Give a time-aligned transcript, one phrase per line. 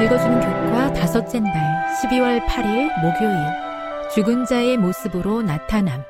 [0.00, 1.52] 읽어주는 교과 다섯째 날
[1.96, 3.36] 12월 8일 목요일
[4.14, 6.04] 죽은 자의 모습으로 나타남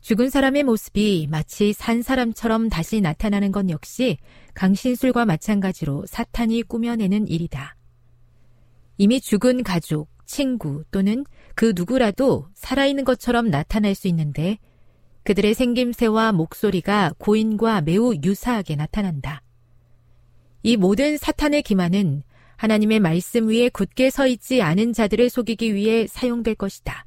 [0.00, 4.16] 죽은 사람의 모습이 마치 산 사람처럼 다시 나타나는 건 역시
[4.54, 7.76] 강신술과 마찬가지로 사탄이 꾸며내는 일이다.
[8.96, 14.56] 이미 죽은 가족, 친구 또는 그 누구라도 살아있는 것처럼 나타날 수 있는데
[15.24, 19.42] 그들의 생김새와 목소리가 고인과 매우 유사하게 나타난다.
[20.62, 22.22] 이 모든 사탄의 기만은
[22.58, 27.06] 하나님의 말씀 위에 굳게 서 있지 않은 자들을 속이기 위해 사용될 것이다.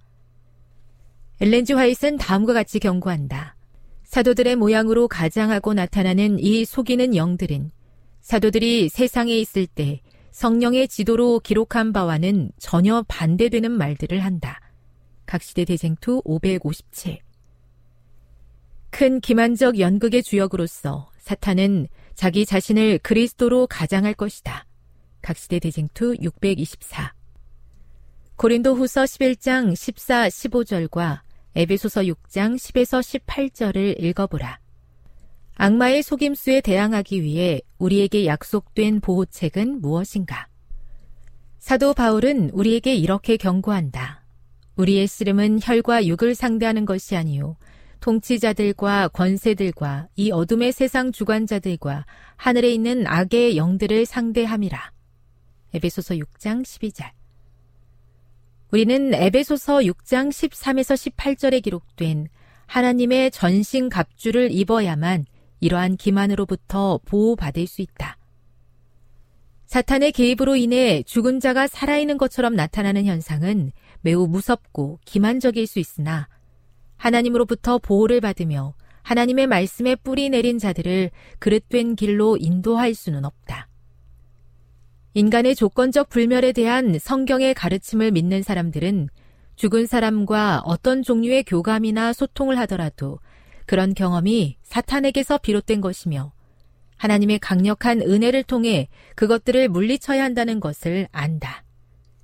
[1.41, 3.57] 엘렌지 화이트는 다음과 같이 경고한다.
[4.03, 7.71] 사도들의 모양으로 가장하고 나타나는 이 속이는 영들은
[8.21, 10.01] 사도들이 세상에 있을 때
[10.31, 14.61] 성령의 지도로 기록한 바와는 전혀 반대되는 말들을 한다.
[15.25, 17.19] 각시대 대쟁투 557.
[18.89, 24.65] 큰 기만적 연극의 주역으로서 사탄은 자기 자신을 그리스도로 가장할 것이다.
[25.21, 27.13] 각시대 대쟁투 624.
[28.35, 31.21] 고린도 후서 11장 14, 15절과
[31.55, 34.59] 에베소서 6장 10에서 18절을 읽어보라.
[35.55, 40.47] 악마의 속임수에 대항하기 위해 우리에게 약속된 보호책은 무엇인가?
[41.59, 44.25] 사도 바울은 우리에게 이렇게 경고한다.
[44.75, 47.57] 우리의 씨름은 혈과 육을 상대하는 것이 아니요
[47.99, 52.05] 통치자들과 권세들과 이 어둠의 세상 주관자들과
[52.35, 54.91] 하늘에 있는 악의 영들을 상대함이라.
[55.73, 57.11] 에베소서 6장 12절.
[58.71, 62.27] 우리는 에베소서 6장 13에서 18절에 기록된
[62.67, 65.25] 하나님의 전신 갑주를 입어야만
[65.59, 68.17] 이러한 기만으로부터 보호받을 수 있다.
[69.65, 73.71] 사탄의 개입으로 인해 죽은 자가 살아있는 것처럼 나타나는 현상은
[74.01, 76.27] 매우 무섭고 기만적일 수 있으나
[76.97, 83.70] 하나님으로부터 보호를 받으며 하나님의 말씀에 뿌리 내린 자들을 그릇된 길로 인도할 수는 없다.
[85.13, 89.09] 인간의 조건적 불멸에 대한 성경의 가르침을 믿는 사람들은
[89.57, 93.19] 죽은 사람과 어떤 종류의 교감이나 소통을 하더라도
[93.65, 96.31] 그런 경험이 사탄에게서 비롯된 것이며
[96.95, 101.65] 하나님의 강력한 은혜를 통해 그것들을 물리쳐야 한다는 것을 안다.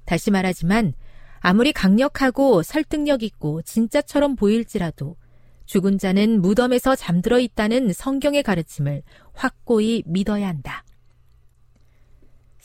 [0.05, 0.93] 다시 말하지만
[1.39, 5.17] 아무리 강력하고 설득력 있고 진짜처럼 보일지라도
[5.65, 9.03] 죽은 자는 무덤에서 잠들어 있다는 성경의 가르침을
[9.33, 10.85] 확고히 믿어야 한다.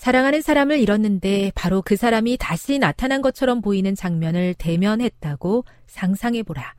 [0.03, 6.75] 사랑하는 사람을 잃었는데 바로 그 사람이 다시 나타난 것처럼 보이는 장면을 대면했다고 상상해보라.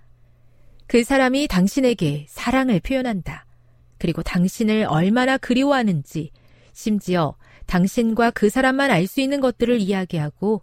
[0.88, 3.46] 그 사람이 당신에게 사랑을 표현한다.
[3.98, 6.32] 그리고 당신을 얼마나 그리워하는지,
[6.74, 10.62] 심지어 당신과 그 사람만 알 수 있는 것들을 이야기하고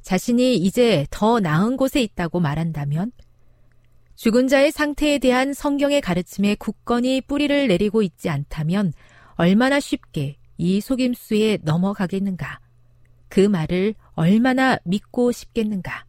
[0.00, 3.12] 자신이 이제 더 나은 곳에 있다고 말한다면
[4.16, 8.94] 죽은 자의 상태에 대한 성경의 가르침에 굳건히 뿌리를 내리고 있지 않다면
[9.34, 12.60] 얼마나 쉽게 이 속임수에 넘어가겠는가.
[13.28, 16.04] 그 말을 얼마나 믿고 싶겠는가.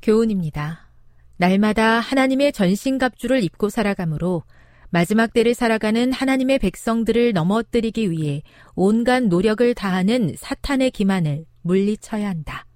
[0.00, 0.88] 교훈입니다.
[1.36, 4.44] 날마다 하나님의 전신갑주를 입고 살아가므로
[4.90, 8.42] 마지막 때를 살아가는 하나님의 백성들을 넘어뜨리기 위해
[8.74, 12.66] 온갖 노력을 다하는 사탄의 기만을 물리쳐야 한다.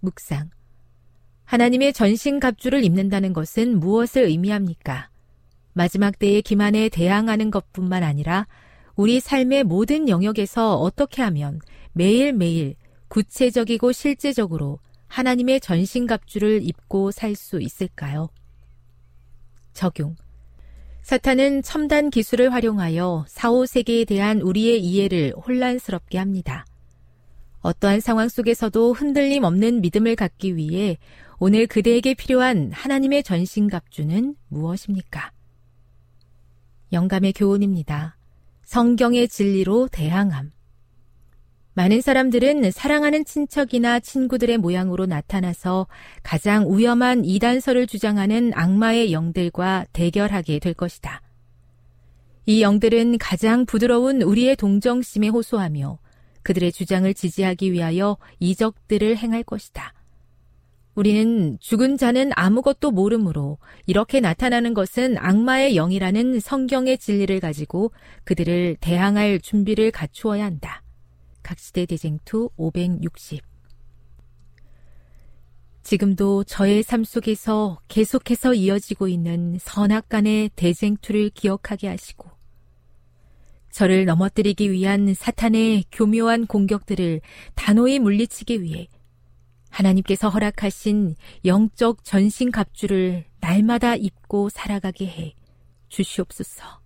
[0.00, 0.50] 묵상.
[1.44, 5.10] 하나님의 전신 갑주를 입는다는 것은 무엇을 의미합니까?
[5.74, 8.46] 마지막 때의 기만에 대항하는 것뿐만 아니라
[8.96, 11.60] 우리 삶의 모든 영역에서 어떻게 하면
[11.92, 12.74] 매일매일
[13.08, 14.78] 구체적이고 실제적으로
[15.08, 18.28] 하나님의 전신 갑주를 입고 살 수 있을까요?
[19.74, 20.16] 적용.
[21.02, 26.64] 사탄은 첨단 기술을 활용하여 사후 세계에 대한 우리의 이해를 혼란스럽게 합니다.
[27.60, 30.98] 어떠한 상황 속에서도 흔들림 없는 믿음을 갖기 위해
[31.38, 35.32] 오늘 그대에게 필요한 하나님의 전신갑주는 무엇입니까?
[36.92, 38.16] 영감의 교훈입니다.
[38.72, 40.50] 성경의 진리로 대항함.
[41.74, 45.88] 많은 사람들은 사랑하는 친척이나 친구들의 모양으로 나타나서
[46.22, 51.20] 가장 위험한 이단설을 주장하는 악마의 영들과 대결하게 될 것이다.
[52.46, 55.98] 이 영들은 가장 부드러운 우리의 동정심에 호소하며
[56.42, 59.92] 그들의 주장을 지지하기 위하여 이적들을 행할 것이다.
[60.94, 67.92] 우리는 죽은 자는 아무것도 모르므로 이렇게 나타나는 것은 악마의 영이라는 성경의 진리를 가지고
[68.24, 70.82] 그들을 대항할 준비를 갖추어야 한다.
[71.42, 73.42] 각시대 대쟁투 560
[75.82, 82.30] 지금도 저의 삶 속에서 계속해서 이어지고 있는 선악 간의 대쟁투를 기억하게 하시고
[83.72, 87.22] 저를 넘어뜨리기 위한 사탄의 교묘한 공격들을
[87.54, 88.88] 단호히 물리치기 위해
[89.72, 95.34] 하나님께서 허락하신 영적 전신 갑주를 날마다 입고 살아가게 해
[95.88, 96.80] 주시옵소서.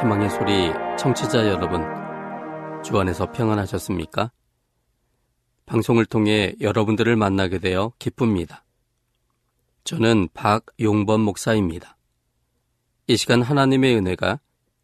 [0.00, 1.84] 희망의 소리 청취자 여러분,
[2.82, 4.30] 주 안에서 평안하셨습니까?
[5.68, 8.64] 방송을 통해 여러분들을 만나게 되어 기쁩니다.
[9.84, 11.96] 저는 박용범 목사입니다.
[13.06, 14.40] 이 시간 하나님의 은혜가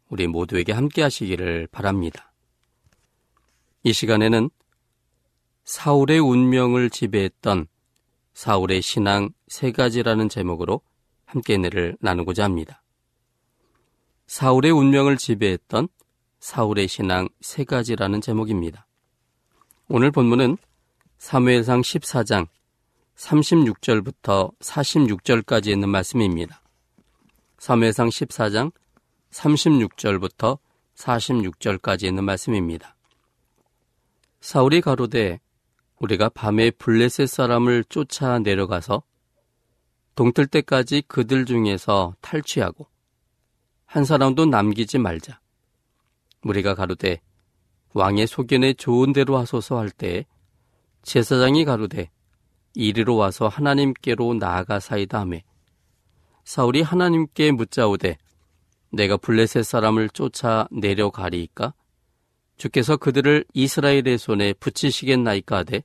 [0.09, 2.31] 우리 모두에게 함께 하시기를 바랍니다.
[3.83, 4.51] 이 시간에는
[5.63, 7.65] 사울의 운명을 지배했던
[8.35, 10.81] 사울의 신앙 세 가지라는 제목으로
[11.25, 12.83] 함께 은혜를 나누고자 합니다.
[14.27, 15.87] 사울의 운명을 지배했던
[16.39, 18.85] 사울의 신앙 세 가지라는 제목입니다.
[19.87, 20.57] 오늘 본문은
[21.25, 22.47] 사무엘상 14장
[23.15, 26.61] 36절부터 46절까지 있는 말씀입니다.
[27.57, 28.71] 사무엘상 14장
[29.31, 30.59] 36절부터
[30.93, 32.95] 46절까지 있는 말씀입니다.
[34.39, 35.39] 사울이 가로되
[35.97, 39.01] 우리가 밤에 블레셋 사람을 쫓아 내려가서
[40.13, 42.85] 동틀 때까지 그들 중에서 탈취하고
[43.87, 45.39] 한 사람도 남기지 말자.
[46.43, 47.19] 우리가 가로되
[47.93, 50.25] 왕의 소견에 좋은 대로 하소서 할 때에
[51.05, 52.09] 제사장이 가로되
[52.73, 55.43] 이리로 와서 하나님께로 나아가사이다 하매.
[56.43, 58.17] 사울이 하나님께 묻자오되
[58.91, 61.73] 내가 블레셋 사람을 쫓아 내려가리이까?
[62.57, 65.83] 주께서 그들을 이스라엘의 손에 붙이시겠나이까 하되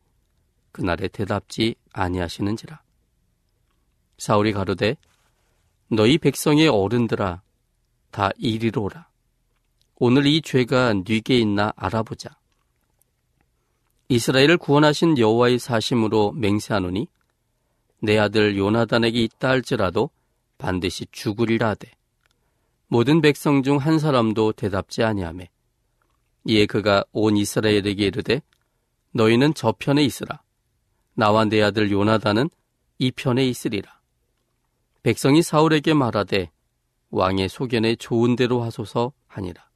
[0.72, 2.80] 그날에 대답지 아니하시는지라.
[4.16, 4.96] 사울이 가로되
[5.90, 7.42] 너희 백성의 어른들아
[8.10, 9.08] 다 이리로 오라.
[9.96, 12.39] 오늘 이 죄가 뉘게 있나 알아보자
[14.10, 17.06] 이스라엘을 구원하신 여호와의 사심으로 맹세하노니
[18.02, 20.10] 내 아들 요나단에게 있다 할지라도
[20.58, 21.92] 반드시 죽으리라 하되
[22.88, 25.48] 모든 백성 중 한 사람도 대답지 아니하매
[26.44, 28.42] 이에 그가 온 이스라엘에게 이르되
[29.12, 30.42] 너희는 저편에 있으라.
[31.14, 32.50] 나와 내 아들 요나단은
[32.98, 34.00] 이 편에 있으리라.
[35.04, 36.50] 백성이 사울에게 말하되
[37.10, 39.68] 왕의 소견에 좋은 대로 하소서 하니라.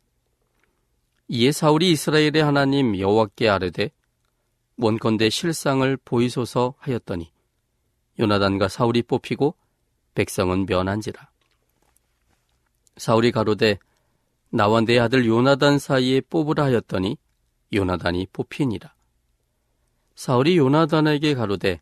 [1.29, 3.91] 이에 사울이 이스라엘의 하나님 여호와께 아뢰되
[4.76, 7.33] 원건대 실상을 보이소서 하였더니
[8.19, 9.54] 요나단과 사울이 뽑히고
[10.14, 11.28] 백성은 면한지라.
[12.97, 13.78] 사울이 가로되
[14.50, 17.16] 나와 내 아들 요나단 사이에 뽑으라 하였더니
[17.73, 18.95] 요나단이 뽑히니라.
[20.14, 21.81] 사울이 요나단에게 가로되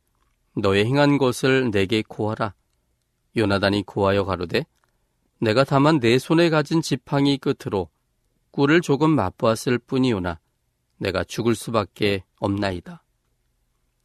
[0.57, 2.55] 너의 행한 것을 내게 고하라.
[3.37, 4.65] 요나단이 고하여 가로되
[5.39, 7.89] 내가 다만 내 손에 가진 지팡이 끝으로
[8.53, 10.39] 꿀을 조금 맛보았을 뿐이오나
[10.99, 13.03] 내가 죽을 수밖에 없나이다.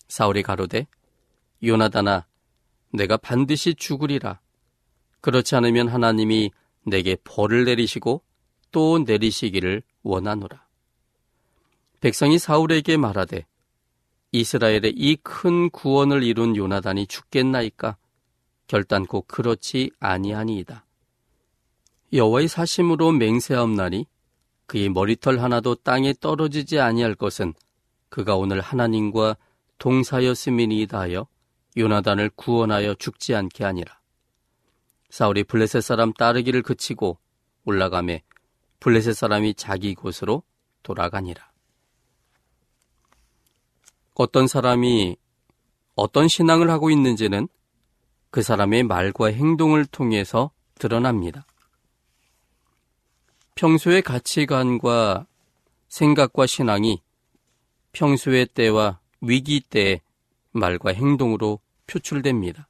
[0.07, 0.87] 사울이 가로되
[1.63, 2.25] 요나다나
[2.93, 4.39] 내가 반드시 죽으리라.
[5.21, 6.51] 그렇지 않으면 하나님이
[6.85, 8.21] 내게 벌을 내리시고
[8.71, 10.65] 또 내리시기를 원하노라.
[11.99, 13.45] 백성이 사울에게 말하되
[14.31, 17.97] 이스라엘의 이 큰 구원을 이룬 요나단이 죽겠나이까
[18.67, 20.85] 결단코 그렇지 아니하니이다.
[22.13, 24.05] 여호와의 사심으로 맹세하옵나니
[24.67, 27.53] 그의 머리털 하나도 땅에 떨어지지 아니할 것은
[28.09, 29.37] 그가 오늘 하나님과
[29.79, 31.27] 동사였음이니이다 하여
[31.77, 33.99] 요나단을 구원하여 죽지 않게 하니라.
[35.09, 37.17] 사울이 블레셋 사람 따르기를 그치고
[37.65, 38.23] 올라가매
[38.79, 40.43] 블레셋 사람이 자기 곳으로
[40.83, 41.51] 돌아가니라.
[44.15, 45.17] 어떤 사람이
[45.95, 47.47] 어떤 신앙을 하고 있는지는
[48.31, 51.45] 그 사람의 말과 행동을 통해서 드러납니다.
[53.55, 55.25] 평소의 가치관과
[55.87, 57.01] 생각과 신앙이
[57.97, 60.01] 평소의 때와 위기 때의
[60.51, 62.67] 말과 행동으로 표출됩니다.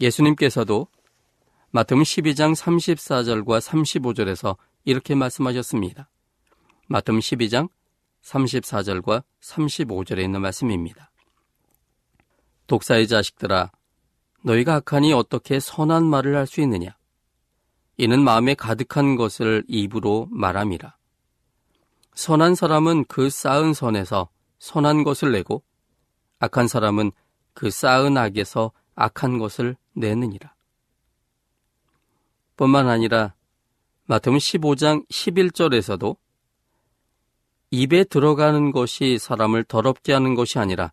[0.00, 0.86] 예수님께서도
[1.70, 6.10] 마태음 12장 34절과 35절에서 이렇게 말씀하셨습니다.
[6.88, 7.70] 마태음 12장
[8.22, 11.10] 34절과 35절에 있는 말씀입니다.
[12.66, 13.70] 독사의 자식들아
[14.44, 16.96] 너희가 악하니 어떻게 선한 말을 할 수 있느냐
[17.96, 20.96] 이는 마음에 가득한 것을 입으로 말함이라
[22.14, 24.28] 선한 사람은 그 쌓은 선에서
[24.58, 25.62] 선한 것을 내고
[26.38, 27.12] 악한 사람은
[27.54, 30.54] 그 쌓은 악에서 악한 것을 내느니라.
[32.56, 33.34] 뿐만 아니라
[34.06, 36.16] 마태음 15장 11절에서도
[37.70, 40.92] 입에 들어가는 것이 사람을 더럽게 하는 것이 아니라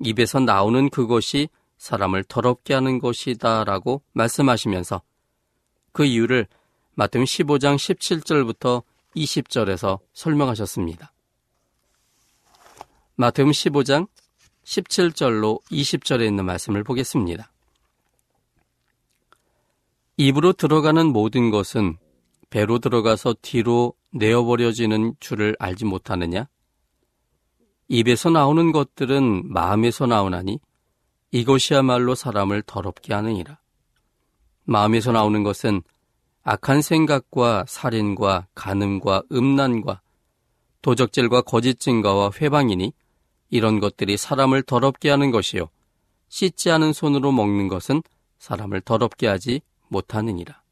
[0.00, 5.02] 입에서 나오는 그것이 사람을 더럽게 하는 것이다라고 말씀하시면서
[5.92, 6.46] 그 이유를
[6.94, 8.82] 마태음 15장 17절부터
[9.16, 11.12] 20절에서 설명하셨습니다.
[13.16, 14.08] 마태음 15장
[14.64, 17.50] 17절로 20절에 있는 말씀을 보겠습니다.
[20.16, 21.96] 입으로 들어가는 모든 것은
[22.50, 26.48] 배로 들어가서 뒤로 내어버려지는 줄을 알지 못하느냐?
[27.88, 30.60] 입에서 나오는 것들은 마음에서 나오나니
[31.30, 33.58] 이것이야말로 사람을 더럽게 하느니라.
[34.64, 35.82] 마음에서 나오는 것은
[36.44, 40.00] 악한 생각과 살인과 간음과 음란과
[40.82, 42.92] 도적질과 거짓 증거와 회방이니
[43.50, 45.68] 이런 것들이 사람을 더럽게 하는 것이요
[46.28, 48.02] 씻지 않은 손으로 먹는 것은
[48.38, 50.62] 사람을 더럽게 하지 못하느니라.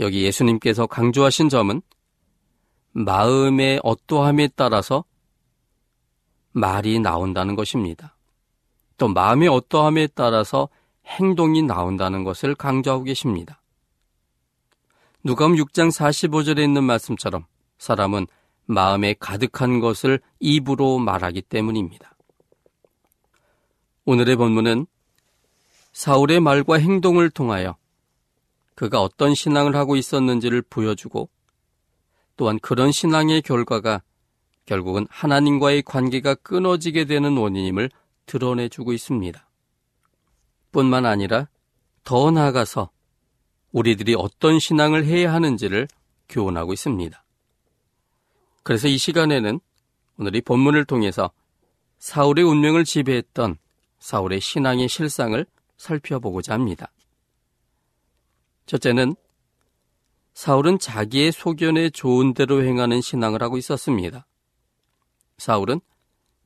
[0.00, 1.80] 여기 예수님께서 강조하신 점은
[2.92, 5.04] 마음의 어떠함에 따라서
[6.52, 8.16] 말이 나온다는 것입니다.
[8.98, 10.68] 또 마음의 어떠함에 따라서
[11.06, 13.60] 행동이 나온다는 것을 강조하고 계십니다.
[15.22, 17.46] 누가음 6장 45절에 있는 말씀처럼
[17.78, 18.26] 사람은
[18.66, 22.14] 마음에 가득한 것을 입으로 말하기 때문입니다.
[24.04, 24.86] 오늘의 본문은
[25.92, 27.76] 사울의 말과 행동을 통하여
[28.74, 31.28] 그가 어떤 신앙을 하고 있었는지를 보여주고
[32.36, 34.02] 또한 그런 신앙의 결과가
[34.66, 37.90] 결국은 하나님과의 관계가 끊어지게 되는 원인임을
[38.26, 39.46] 드러내주고 있습니다.
[40.74, 41.48] 뿐만 아니라
[42.02, 42.90] 더 나아가서
[43.72, 45.88] 우리들이 어떤 신앙을 해야 하는지를
[46.28, 47.24] 교훈하고 있습니다.
[48.62, 49.60] 그래서 이 시간에는
[50.18, 51.30] 오늘 이 본문을 통해서
[51.98, 53.56] 사울의 운명을 지배했던
[54.00, 56.90] 사울의 신앙의 실상을 살펴보고자 합니다.
[58.66, 59.14] 첫째는
[60.34, 64.26] 사울은 자기의 소견에 좋은 대로 행하는 신앙을 하고 있었습니다.
[65.38, 65.80] 사울은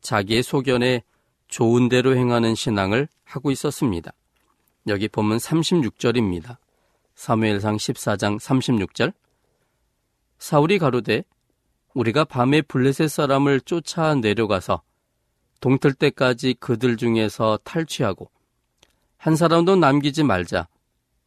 [0.00, 1.02] 자기의 소견에
[1.48, 4.12] 좋은 대로 행하는 신앙을 하고 있었습니다.
[4.86, 6.56] 여기 보면 36절입니다.
[7.14, 9.12] 사무엘상 14장 36절.
[10.38, 11.24] 사울이 가로되
[11.94, 14.82] 우리가 밤에 블레셋 사람을 쫓아 내려가서
[15.60, 18.30] 동틀 때까지 그들 중에서 탈취하고
[19.16, 20.68] 한 사람도 남기지 말자.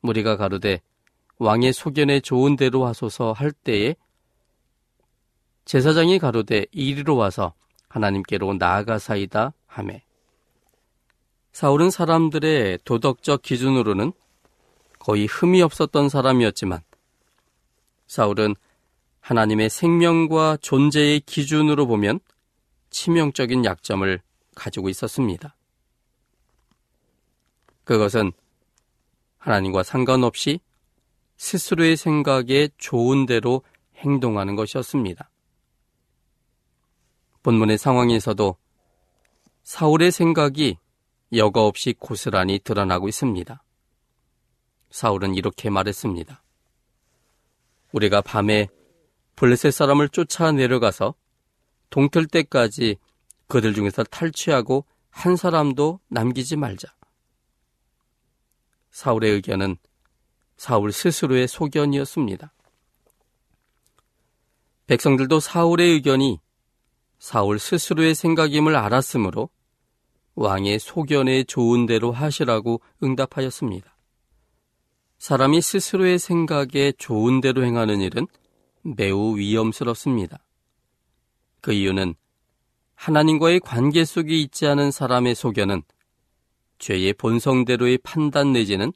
[0.01, 0.81] 무리가 가로되
[1.37, 3.95] 왕의 소견에 좋은 대로 하소서 할 때에
[5.65, 7.53] 제사장이 가로되 이리로 와서
[7.89, 10.03] 하나님께로 나아가사이다 하매
[11.51, 14.13] 사울은 사람들의 도덕적 기준으로는
[14.99, 16.81] 거의 흠이 없었던 사람이었지만
[18.07, 18.55] 사울은
[19.19, 22.19] 하나님의 생명과 존재의 기준으로 보면
[22.89, 24.21] 치명적인 약점을
[24.55, 25.55] 가지고 있었습니다.
[27.83, 28.31] 그것은
[29.37, 30.59] 하나님과 상관없이
[31.37, 33.63] 스스로의 생각에 좋은 대로
[33.97, 35.29] 행동하는 것이었습니다.
[37.43, 38.55] 본문의 상황에서도
[39.63, 40.77] 사울의 생각이
[41.33, 43.63] 여과 없이 고스란히 드러나고 있습니다.
[44.89, 46.43] 사울은 이렇게 말했습니다.
[47.93, 48.67] 우리가 밤에
[49.35, 51.15] 블레셋 사람을 쫓아 내려가서
[51.89, 52.97] 동틀 때까지
[53.47, 56.93] 그들 중에서 탈취하고 한 사람도 남기지 말자.
[58.91, 59.77] 사울의 의견은
[60.57, 62.53] 사울 스스로의 소견이었습니다.
[64.87, 66.39] 백성들도 사울의 의견이
[67.19, 69.49] 사울 스스로의 생각임을 알았으므로
[70.35, 73.95] 왕의 소견에 좋은 대로 하시라고 응답하였습니다.
[75.17, 78.27] 사람이 스스로의 생각에 좋은 대로 행하는 일은
[78.81, 80.39] 매우 위험스럽습니다.
[81.61, 82.15] 그 이유는
[82.95, 85.83] 하나님과의 관계 속에 있지 않은 사람의 소견은
[86.79, 88.93] 죄의 본성대로의 판단 내지는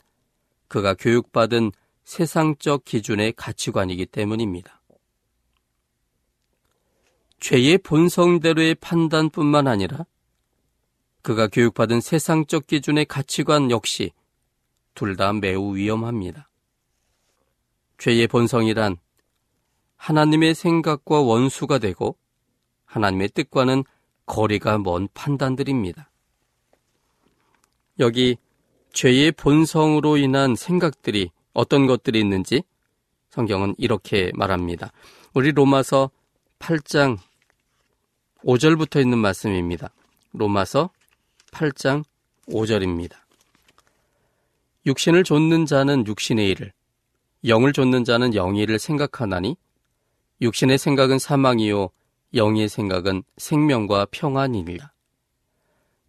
[0.68, 1.72] 그가 교육받은
[2.04, 4.82] 세상적 기준의 가치관이기 때문입니다.
[7.40, 10.06] 죄의 본성대로의 판단뿐만 아니라
[11.26, 14.12] 그가 교육받은 세상적 기준의 가치관 역시
[14.94, 16.48] 둘 다 매우 위험합니다.
[17.98, 18.98] 죄의 본성이란
[19.96, 22.16] 하나님의 생각과 원수가 되고
[22.86, 23.86] 하나님의 뜻과는
[24.28, 26.12] 거리가 먼 판단들입니다.
[27.98, 28.38] 여기
[28.94, 32.62] 죄의 본성으로 인한 생각들이 어떤 것들이 있는지
[33.30, 34.92] 성경은 이렇게 말합니다.
[35.34, 36.12] 우리 로마서
[36.60, 37.18] 8장
[38.44, 39.90] 5절부터 있는 말씀입니다.
[40.32, 40.92] 로마서
[41.56, 42.04] 8장
[42.50, 43.16] 5절입니다.
[44.86, 46.74] 육신을 좇는 자는 육신의 일을,
[47.48, 49.56] 영을 좇는 자는 영의 일을 생각하나니
[50.42, 51.90] 육신의 생각은 사망이요
[52.34, 54.92] 영의 생각은 생명과 평안이니라.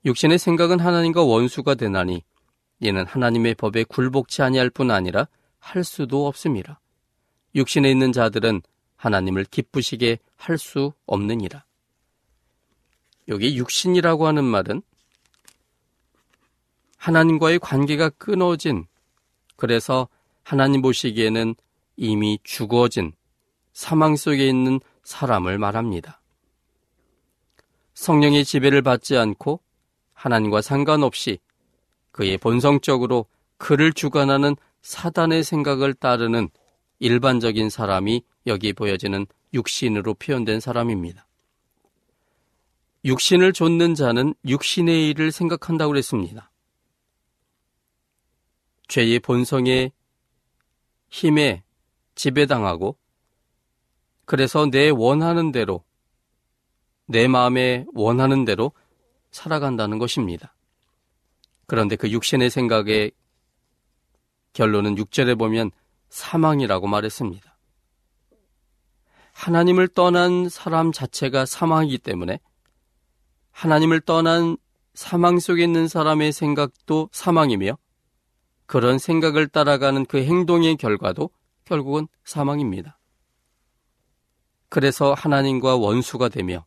[0.05, 2.23] 육신의 생각은 하나님과 원수가 되나니
[2.81, 5.29] 이는 하나님의 법에 굴복치 아니할 뿐 아니라
[5.61, 6.81] 할 수도 없습니다.
[7.55, 8.63] 육신에 있는 자들은
[8.97, 11.65] 하나님을 기쁘시게 할 수 없느니라.
[13.29, 14.83] 여기 육신이라고 하는 말은
[16.97, 18.87] 하나님과의 관계가 끊어진
[19.57, 20.09] 그래서
[20.43, 21.55] 하나님 보시기에는
[21.97, 23.13] 이미 죽어진
[23.73, 26.21] 사망 속에 있는 사람을 말합니다.
[27.95, 29.61] 성령의 지배를 받지 않고
[30.13, 31.39] 하나님과 상관없이
[32.13, 33.27] 그의 본성적으로
[33.59, 36.49] 그를 주관하는 사단의 생각을 따르는
[36.99, 41.27] 일반적인 사람이 여기 보여지는 육신으로 표현된 사람입니다.
[43.05, 46.51] 육신을 좇는 자는 육신의 일을 생각한다고 그랬습니다.
[48.89, 49.93] 죄의 본성의
[51.09, 51.63] 힘에
[52.15, 52.97] 지배당하고
[54.25, 55.85] 그래서 내 원하는 대로
[57.07, 58.73] 내 마음에 원하는 대로
[59.31, 60.55] 살아간다는 것입니다.
[61.67, 63.13] 그런데 그 육신의 생각의
[64.53, 65.71] 결론은 6절에 보면
[66.09, 67.57] 사망이라고 말했습니다.
[69.33, 72.41] 하나님을 떠난 사람 자체가 사망이기 때문에
[73.51, 74.57] 하나님을 떠난
[74.95, 77.77] 사망 속에 있는 사람의 생각도 사망이며
[78.67, 81.31] 그런 생각을 따라가는 그 행동의 결과도
[81.65, 82.99] 결국은 사망입니다.
[84.69, 86.65] 그래서 하나님과 원수가 되며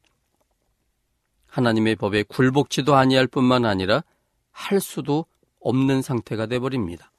[1.47, 4.03] 하나님의 법에 굴복지도 아니할 뿐만 아니라
[4.51, 5.25] 할 수도
[5.59, 7.11] 없는 상태가 되버립니다.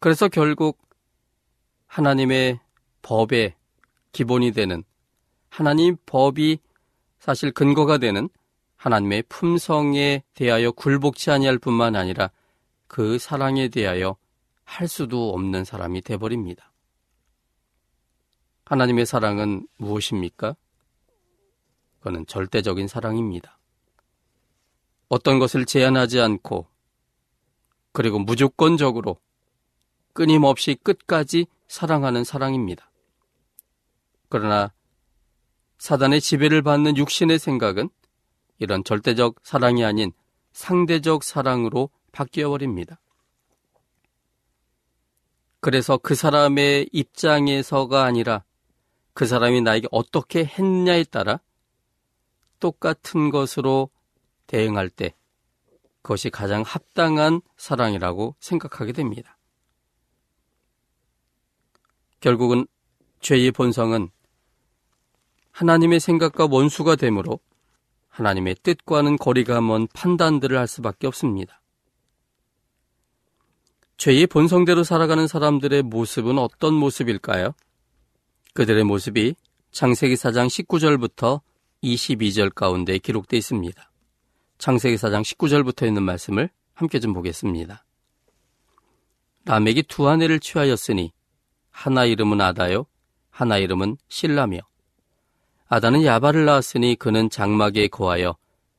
[0.00, 0.78] 그래서 결국
[1.86, 2.60] 하나님의
[3.02, 3.54] 법의
[4.12, 4.82] 기본이 되는
[5.48, 6.58] 하나님 법이
[7.18, 8.28] 사실 근거가 되는
[8.76, 12.30] 하나님의 품성에 대하여 굴복치 아니할 뿐만 아니라
[12.90, 14.16] 그 사랑에 대하여
[14.64, 16.72] 할 수도 없는 사람이 되버립니다.
[18.64, 20.56] 하나님의 사랑은 무엇입니까?
[22.00, 23.60] 그는 절대적인 사랑입니다.
[25.08, 26.66] 어떤 것을 제한하지 않고
[27.92, 29.20] 그리고 무조건적으로
[30.12, 32.90] 끊임없이 끝까지 사랑하는 사랑입니다.
[34.28, 34.72] 그러나
[35.78, 37.88] 사단의 지배를 받는 육신의 생각은
[38.58, 40.10] 이런 절대적 사랑이 아닌
[40.52, 43.00] 상대적 사랑으로 바뀌어 버립니다.
[45.60, 48.44] 그래서 그 사람의 입장에서가 아니라
[49.12, 51.40] 그 사람이 나에게 어떻게 했냐에 따라
[52.60, 53.90] 똑같은 것으로
[54.46, 55.14] 대응할 때
[56.02, 59.36] 그것이 가장 합당한 사랑이라고 생각하게 됩니다.
[62.20, 62.66] 결국은
[63.20, 64.10] 죄의 본성은
[65.52, 67.40] 하나님의 생각과 원수가 되므로
[68.08, 71.59] 하나님의 뜻과는 거리가 먼 판단들을 할 수밖에 없습니다.
[74.00, 77.52] 죄의 본성대로 살아가는 사람들의 모습은 어떤 모습일까요?
[78.54, 79.34] 그들의 모습이
[79.72, 81.42] 창세기 4장 19절부터
[81.84, 83.92] 22절 가운데 기록되어 있습니다.
[84.56, 87.84] 창세기 4장 19절부터 있는 말씀을 함께 좀 보겠습니다.
[89.44, 91.12] 라멕이 두 아내를 취하였으니
[91.70, 92.86] 하나 이름은 아다요
[93.28, 94.60] 하나 이름은 신라며
[95.68, 98.38] 아다는 야발을 낳았으니 그는 장막에 거하여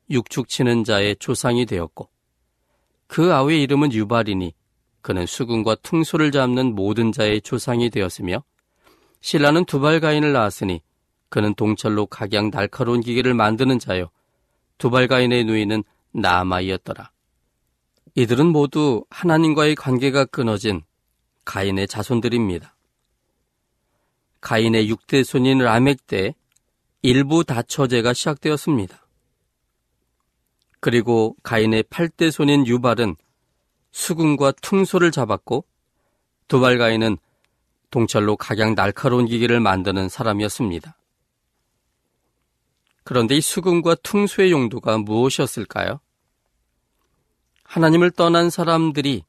[0.09, 2.09] 육축치는 자의 조상이 되었고
[3.05, 4.55] 그 아우의 이름은 유발이니
[5.01, 8.43] 그는 수군과 퉁소를 잡는 모든 자의 조상이 되었으며
[9.21, 10.81] 신라는 두발가인을 낳았으니
[11.29, 14.09] 그는 동철로 각양 날카로운 기계를 만드는 자요
[14.77, 17.11] 두발가인의 누이는 나마이였더라.
[18.15, 20.81] 이들은 모두 하나님과의 관계가 끊어진
[21.45, 22.75] 가인의 자손들입니다.
[24.41, 26.35] 가인의 6대 손인 라멕 때
[27.03, 29.07] 일부 다처제가 시작되었습니다.
[30.79, 33.15] 그리고 가인의 8대 손인 유발은
[33.91, 35.65] 수금과 퉁소를 잡았고
[36.47, 37.17] 두발 가인은
[37.89, 40.95] 동철로 각양 날카로운 기계를 만드는 사람이었습니다.
[43.03, 45.99] 그런데 이 수금과 퉁소의 용도가 무엇이었을까요?
[47.63, 49.23] 하나님을 떠난 사람들이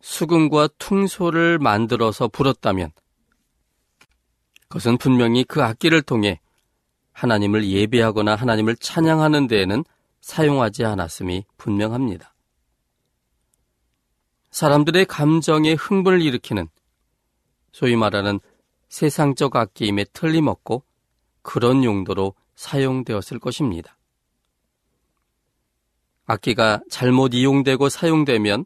[0.00, 2.92] 수금과 퉁소를 만들어서 불었다면
[4.68, 6.40] 그것은 분명히 그 악기를 통해
[7.12, 9.84] 하나님을 예배하거나 하나님을 찬양하는 데에는
[10.20, 12.34] 사용하지 않았음이 분명합니다.
[14.58, 16.68] 사람들의 감정에 흥분을 일으키는
[17.70, 18.40] 소위 말하는
[18.88, 20.82] 세상적 악기임에 틀림없고
[21.42, 23.96] 그런 용도로 사용되었을 것입니다.
[26.26, 28.64] 악기가 잘못 이용되고 사용되면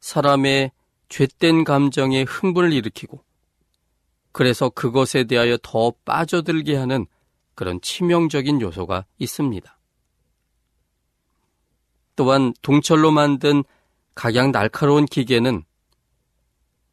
[0.00, 0.72] 사람의
[1.10, 3.22] 죄된 감정에 흥분을 일으키고
[4.32, 7.04] 그래서 그것에 대하여 더 빠져들게 하는
[7.54, 9.78] 그런 치명적인 요소가 있습니다.
[12.16, 13.64] 또한 동철로 만든
[14.14, 15.64] 각양 날카로운 기계는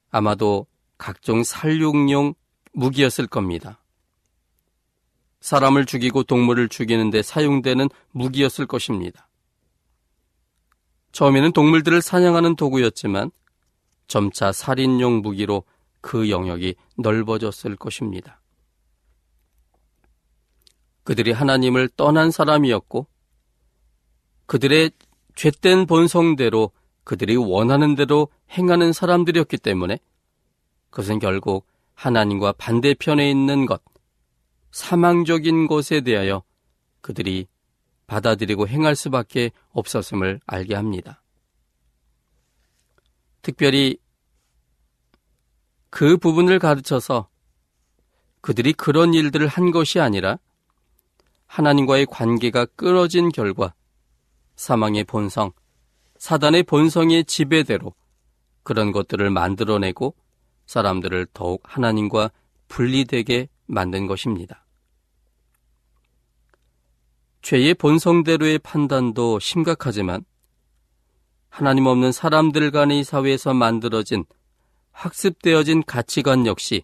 [0.10, 2.34] 아마도 각종 살육용
[2.74, 3.82] 무기였을 겁니다.
[5.40, 9.28] 사람을 죽이고 동물을 죽이는데 사용되는 무기였을 것입니다.
[11.12, 13.32] 처음에는 동물들을 사냥하는 도구였지만
[14.08, 15.64] 점차 살인용 무기로
[16.00, 18.42] 그 영역이 넓어졌을 것입니다.
[21.04, 23.08] 그들이 하나님을 떠난 사람이었고
[24.46, 24.92] 그들의
[25.36, 26.72] 죄된 본성대로
[27.04, 30.00] 그들이 원하는 대로 행하는 사람들이었기 때문에
[30.90, 33.82] 그것은 결국 하나님과 반대편에 있는 것,
[34.72, 36.44] 사망적인 것에 대하여
[37.02, 37.48] 그들이
[38.08, 41.24] 받아들이고 행할 수밖에 없었음을 알게 합니다.
[43.42, 43.98] 특별히
[45.90, 47.30] 그 부분을 가르쳐서
[48.42, 50.38] 그들이 그런 일들을 한 것이 아니라
[51.46, 53.74] 하나님과의 관계가 끊어진 결과
[54.56, 55.52] 사망의 본성,
[56.22, 57.96] 사단의 본성의 지배대로
[58.62, 60.14] 그런 것들을 만들어내고
[60.68, 62.30] 사람들을 더욱 하나님과
[62.68, 64.64] 분리되게 만든 것입니다.
[67.42, 70.24] 죄의 본성대로의 판단도 심각하지만
[71.50, 74.24] 하나님 없는 사람들 간의 사회에서 만들어진
[74.92, 76.84] 학습되어진 가치관 역시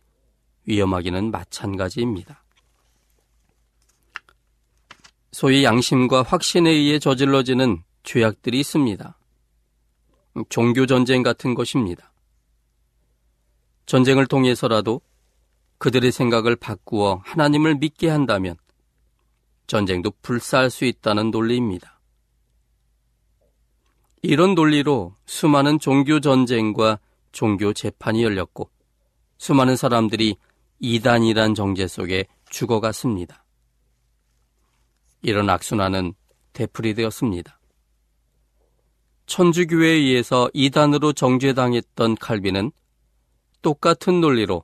[0.65, 2.43] 위험하기는 마찬가지입니다.
[5.31, 9.16] 소위 양심과 확신에 의해 저질러지는 죄악들이 있습니다.
[10.49, 12.11] 종교 전쟁 같은 것입니다.
[13.85, 15.01] 전쟁을 통해서라도
[15.77, 18.55] 그들의 생각을 바꾸어 하나님을 믿게 한다면
[19.67, 21.99] 전쟁도 불사할 수 있다는 논리입니다.
[24.23, 26.99] 이런 논리로 수많은 종교 전쟁과
[27.31, 28.69] 종교 재판이 열렸고
[29.37, 30.35] 수많은 사람들이
[30.79, 33.43] 이단이란 정제 속에 죽어갔습니다.
[35.21, 36.13] 이런 악순환은
[36.53, 37.56] 되풀이되었습니다.
[39.27, 42.71] 천주교회에 의해서 이단으로 정죄당했던 칼빈은
[43.61, 44.63] 똑같은 논리로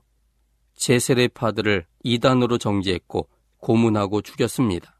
[0.75, 4.97] 제세례파들을 이단으로 정죄했고 고문하고 죽였습니다.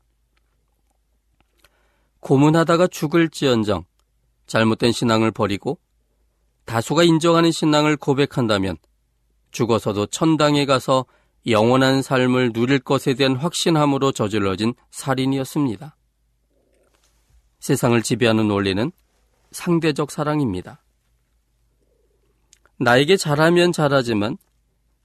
[2.19, 3.85] 고문하다가 죽을지언정
[4.47, 5.79] 잘못된 신앙을 버리고
[6.65, 8.77] 다수가 인정하는 신앙을 고백한다면
[9.51, 11.05] 죽어서도 천당에 가서
[11.47, 15.95] 영원한 삶을 누릴 것에 대한 확신함으로 저질러진 살인이었습니다.
[17.59, 18.91] 세상을 지배하는 원리는
[19.53, 20.81] 상대적 사랑입니다.
[22.77, 24.37] 나에게 잘하면 잘하지만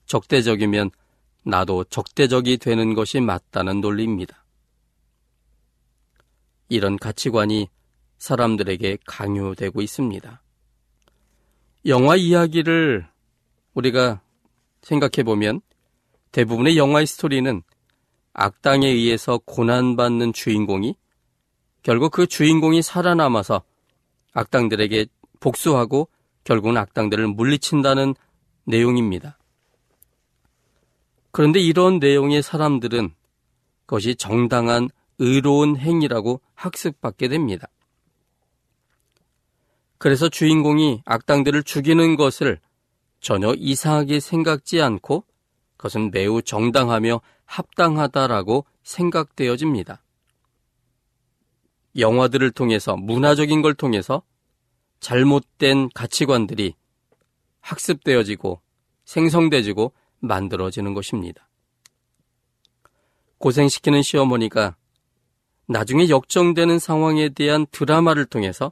[0.05, 0.91] 적대적이면
[1.43, 4.43] 나도 적대적이 되는 것이 맞다는 논리입니다.
[6.67, 7.69] 이런 가치관이
[8.17, 10.41] 사람들에게 강요되고 있습니다.
[11.85, 13.07] 영화 이야기를
[13.73, 14.21] 우리가
[14.81, 15.61] 생각해 보면
[16.31, 17.63] 대부분의 영화의 스토리는
[18.33, 20.95] 악당에 의해서 고난받는 주인공이
[21.81, 23.63] 결국 그 주인공이 살아남아서
[24.33, 25.07] 악당들에게
[25.39, 26.09] 복수하고
[26.43, 28.15] 결국은 악당들을 물리친다는
[28.65, 29.37] 내용입니다.
[31.31, 33.13] 그런데 이런 내용의 사람들은
[33.85, 34.89] 그것이 정당한
[35.19, 37.67] 의로운 행위라고 학습받게 됩니다.
[39.97, 42.59] 그래서 주인공이 악당들을 죽이는 것을
[43.19, 45.25] 전혀 이상하게 생각지 않고
[45.75, 50.01] 그것은 매우 정당하며 합당하다라고 생각되어집니다.
[51.99, 54.23] 영화들을 통해서 문화적인 걸 통해서
[54.99, 56.75] 잘못된 가치관들이
[57.61, 58.61] 학습되어지고
[59.05, 61.47] 생성되지고 만들어지는 것입니다.
[63.37, 64.75] 고생시키는 시어머니가
[65.67, 68.71] 나중에 역정되는 상황에 대한 드라마를 통해서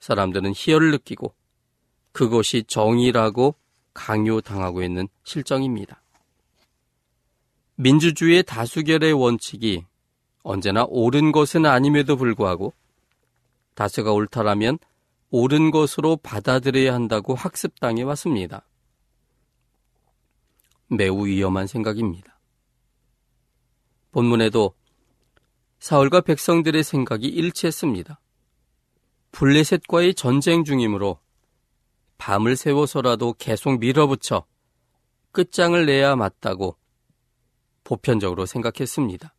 [0.00, 1.34] 사람들은 희열을 느끼고
[2.12, 3.54] 그것이 정의라고
[3.94, 6.02] 강요당하고 있는 실정입니다.
[7.76, 9.84] 민주주의의 다수결의 원칙이
[10.42, 12.72] 언제나 옳은 것은 아님에도 불구하고
[13.74, 14.78] 다수가 옳다라면
[15.30, 18.66] 옳은 것으로 받아들여야 한다고 학습당해 왔습니다.
[20.88, 22.38] 매우 위험한 생각입니다.
[24.10, 24.74] 본문에도
[25.78, 28.20] 사울과 백성들의 생각이 일치했습니다.
[29.32, 31.18] 블레셋과의 전쟁 중이므로
[32.18, 34.44] 밤을 새워서라도 계속 밀어붙여
[35.32, 36.76] 끝장을 내야 맞다고
[37.84, 39.34] 보편적으로 생각했습니다.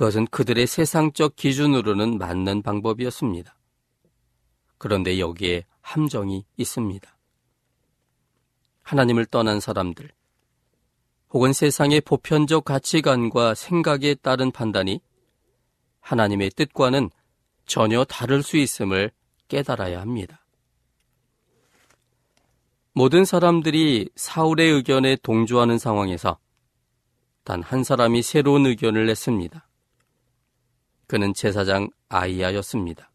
[0.00, 3.54] 그것은 그들의 세상적 기준으로는 맞는 방법이었습니다.
[4.78, 7.18] 그런데 여기에 함정이 있습니다.
[8.80, 10.10] 하나님을 떠난 사람들,
[11.34, 15.02] 혹은 세상의 보편적 가치관과 생각에 따른 판단이
[16.00, 17.10] 하나님의 뜻과는
[17.66, 19.10] 전혀 다를 수 있음을
[19.48, 20.46] 깨달아야 합니다.
[22.94, 26.38] 모든 사람들이 사울의 의견에 동조하는 상황에서
[27.44, 29.66] 단 한 사람이 새로운 의견을 냈습니다.
[31.10, 33.10] 그는 제사장 아이야였습니다.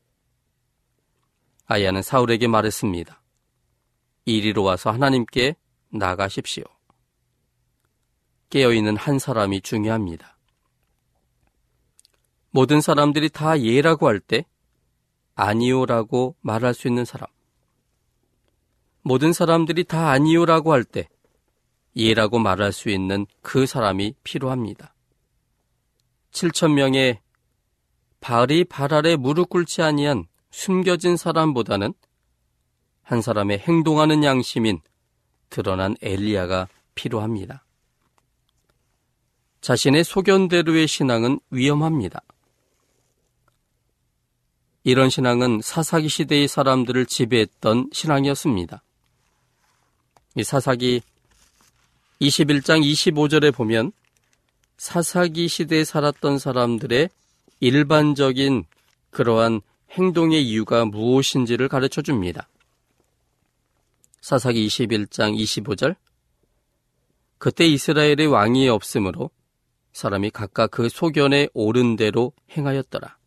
[1.65, 3.21] 아이야는 사울에게 말했습니다.
[4.25, 5.55] 이리로 와서 하나님께
[5.91, 6.65] 나가십시오.
[8.49, 10.37] 깨어있는 한 사람이 중요합니다.
[12.49, 14.45] 모든 사람들이 다 예라고 할 때
[15.35, 17.29] 아니요라고 말할 수 있는 사람.
[19.03, 21.07] 모든 사람들이 다 아니요라고 할 때
[21.95, 24.93] 예라고 말할 수 있는 그 사람이 필요합니다.
[26.31, 27.21] 7천 명의
[28.25, 31.93] 발이 발 아래 무릎 꿇지 아니한 숨겨진 사람보다는
[33.03, 34.81] 한 사람의 행동하는 양심인
[35.51, 37.63] 드러난 엘리야가 필요합니다.
[39.61, 42.23] 자신의 소견대로의 신앙은 위험합니다.
[44.83, 48.81] 이런 신앙은 사사기 시대의 사람들을 지배했던 신앙이었습니다.
[50.37, 51.03] 이 사사기
[52.21, 53.91] 21장 25절에 보면
[54.77, 57.09] 사사기 시대에 살았던 사람들의
[57.65, 58.65] 일반적인
[59.09, 62.47] 그러한 행동의 이유가 무엇인지를 가르쳐 줍니다.
[64.21, 65.95] 사사기 21장 25절
[67.39, 69.31] 그때 이스라엘의 왕이 없으므로
[69.93, 73.17] 사람이 각각 그 소견에 옳은 대로 행하였더라.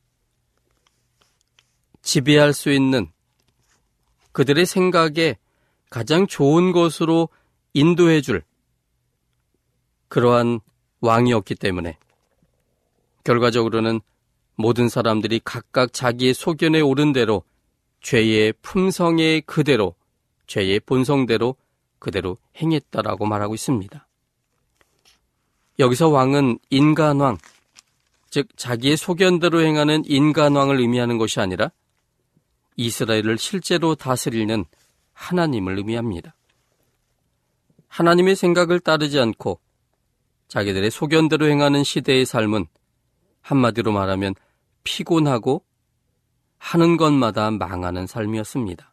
[2.02, 3.10] 지배할 수 있는
[4.30, 5.36] 그들의 생각에
[5.90, 7.28] 가장 좋은 것으로
[7.74, 8.44] 인도해 줄
[10.06, 10.60] 그러한
[11.00, 11.98] 왕이었기 때문에
[13.24, 14.00] 결과적으로는
[14.60, 17.44] 모든 사람들이 각각 자기의 소견에 오른 대로
[18.00, 19.94] 죄의 품성에 그대로
[20.48, 21.54] 죄의 본성대로
[22.00, 24.06] 그대로 행했다라고 말하고 있습니다.
[25.78, 27.38] 여기서 왕은 인간왕,
[28.30, 31.70] 즉 자기의 소견대로 행하는 인간왕을 의미하는 것이 아니라
[32.74, 34.64] 이스라엘을 실제로 다스리는
[35.12, 36.34] 하나님을 의미합니다.
[37.86, 39.60] 하나님의 생각을 따르지 않고
[40.48, 42.66] 자기들의 소견대로 행하는 시대의 삶은
[43.40, 44.34] 한마디로 말하면
[44.88, 45.62] 피곤하고
[46.56, 48.90] 하는 것마다 망하는 삶이었습니다.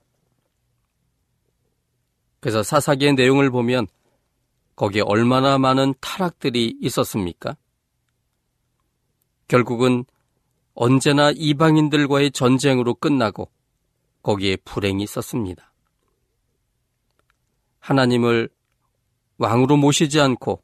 [2.42, 3.88] 그래서 사사기의 내용을 보면
[4.76, 7.56] 거기에 얼마나 많은 타락들이 있었습니까?
[9.48, 10.04] 결국은
[10.74, 13.50] 언제나 이방인들과의 전쟁으로 끝나고
[14.22, 15.72] 거기에 불행이 있었습니다.
[17.80, 18.50] 하나님을
[19.38, 20.62] 왕으로 모시지 않고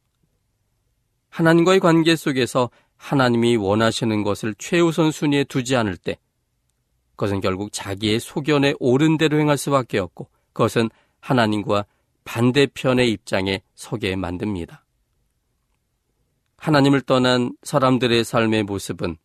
[1.29, 2.69] 하나님과의 관계 속에서
[3.01, 6.19] 하나님이 원하시는 것을 최우선 순위에 두지 않을 때
[7.15, 11.85] 그것은 결국 자기의 소견에 옳은 대로 행할 수밖에 없고 그것은 하나님과
[12.23, 14.85] 반대편의 입장에 서게 만듭니다.
[16.57, 19.17] 하나님을 떠난 사람들의 삶의 모습은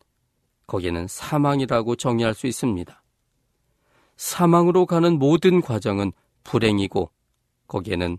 [0.65, 3.03] 거기에는 사망이라고 정의할 수 있습니다.
[4.17, 6.11] 사망으로 가는 모든 과정은
[6.43, 7.11] 불행이고
[7.67, 8.17] 거기에는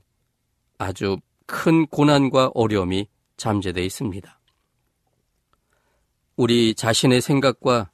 [0.79, 4.38] 아주 큰 고난과 어려움이 잠재되어 있습니다.
[6.38, 7.90] 우리 자신의 생각과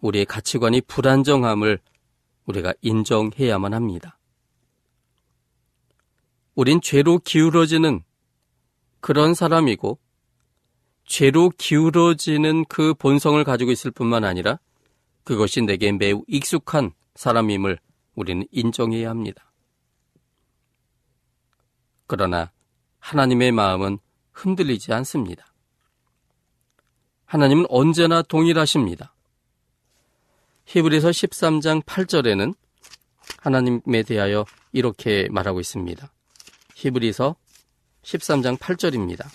[0.00, 1.80] 우리의 가치관이 불안정함을
[2.44, 4.18] 우리가 인정해야만 합니다.
[6.54, 8.02] 우린 죄로 기울어지는
[9.00, 9.98] 그런 사람이고
[11.06, 14.58] 죄로 기울어지는 그 본성을 가지고 있을 뿐만 아니라
[15.24, 17.78] 그것이 내게 매우 익숙한 사람임을
[18.14, 19.54] 우리는 인정해야 합니다.
[22.06, 22.52] 그러나
[22.98, 24.00] 하나님의 마음은
[24.32, 25.55] 흔들리지 않습니다.
[27.26, 29.12] 하나님은 언제나 동일하십니다.
[30.66, 32.54] 히브리서 13장 8절에는
[33.38, 36.10] 하나님에 대하여 이렇게 말하고 있습니다.
[36.74, 37.36] 히브리서
[38.02, 39.26] 13장 8절입니다.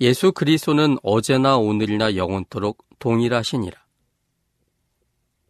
[0.00, 3.78] 예수 그리스도는 어제나 오늘이나 영원토록 동일하시니라.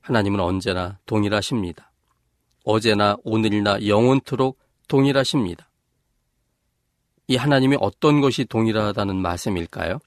[0.00, 1.90] 하나님은 언제나 동일하십니다.
[2.64, 5.68] 어제나 오늘이나 영원토록 동일하십니다.
[7.28, 9.98] 이 하나님이 어떤 것이 동일하다는 말씀일까요?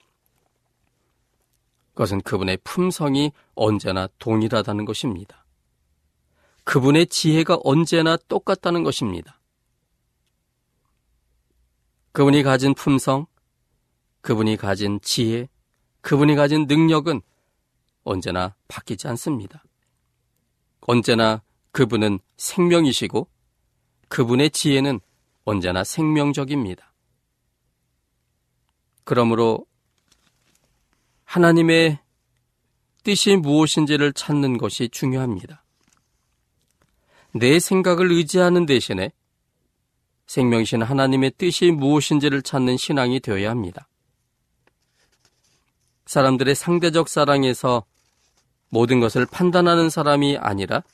[1.92, 5.44] 그것은 그분의 품성이 언제나 동일하다는 것입니다.
[6.64, 9.38] 그분의 지혜가 언제나 똑같다는 것입니다.
[12.12, 13.26] 그분이 가진 품성,
[14.20, 15.48] 그분이 가진 지혜,
[16.00, 17.20] 그분이 가진 능력은
[18.04, 19.62] 언제나 바뀌지 않습니다.
[20.80, 23.28] 언제나 그분은 생명이시고
[24.08, 25.00] 그분의 지혜는
[25.44, 26.89] 언제나 생명적입니다.
[29.10, 29.66] 그러므로
[31.24, 31.98] 하나님의
[33.02, 35.64] 뜻이 무엇인지를 찾는 것이 중요합니다.
[37.34, 39.10] 내 생각을 의지하는 대신에
[40.28, 43.88] 생명이신 하나님의 뜻이 무엇인지를 찾는 신앙이 되어야 합니다.
[46.06, 47.84] 사람들의 상대적 사랑에서
[48.68, 50.84] 모든 것을 판단하는 사람이 아니라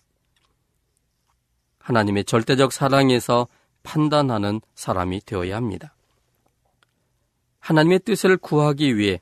[1.80, 3.46] 하나님의 절대적 사랑에서
[3.82, 5.95] 판단하는 사람이 되어야 합니다.
[7.66, 9.20] 하나님의 뜻을 구하기 위해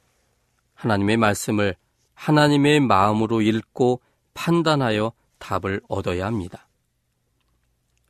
[0.75, 1.77] 하나님의 말씀을
[2.13, 4.03] 하나님의 마음으로 읽고
[4.35, 6.69] 판단하여 답을 얻어야 합니다.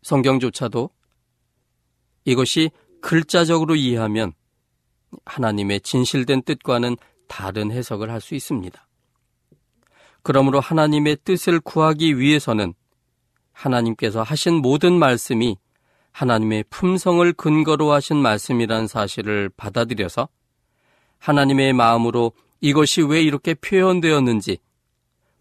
[0.03, 0.91] 성경조차도
[2.25, 4.33] 이것이 글자적으로 이해하면
[5.25, 6.97] 하나님의 진실된 뜻과는
[7.29, 8.89] 다른 해석을 할 수 있습니다.
[10.25, 12.75] 그러므로 하나님의 뜻을 구하기 위해서는
[13.53, 15.57] 하나님께서 하신 모든 말씀이
[16.15, 20.29] 하나님의 품성을 근거로 하신 말씀이라는 사실을 받아들여서
[21.19, 24.59] 하나님의 마음으로 이것이 왜 이렇게 표현되었는지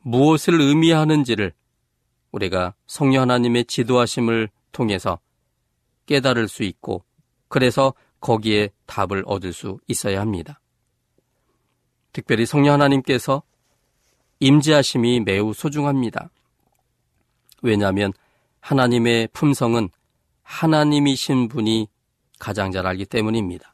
[0.02, 1.54] 무엇을 의미하는지를
[2.32, 5.20] 우리가 성령 하나님의 지도하심을 통해서
[6.08, 7.04] 깨달을 수 있고
[7.50, 10.60] 그래서 거기에 답을 얻을 수 있어야 합니다.
[12.14, 13.44] 특별히 성령 하나님께서
[14.40, 16.32] 임재하심이 매우 소중합니다.
[17.62, 18.12] 왜냐하면
[18.60, 19.90] 하나님의 품성은
[20.44, 21.88] 하나님이신 분이
[22.40, 23.74] 가장 잘 알기 때문입니다.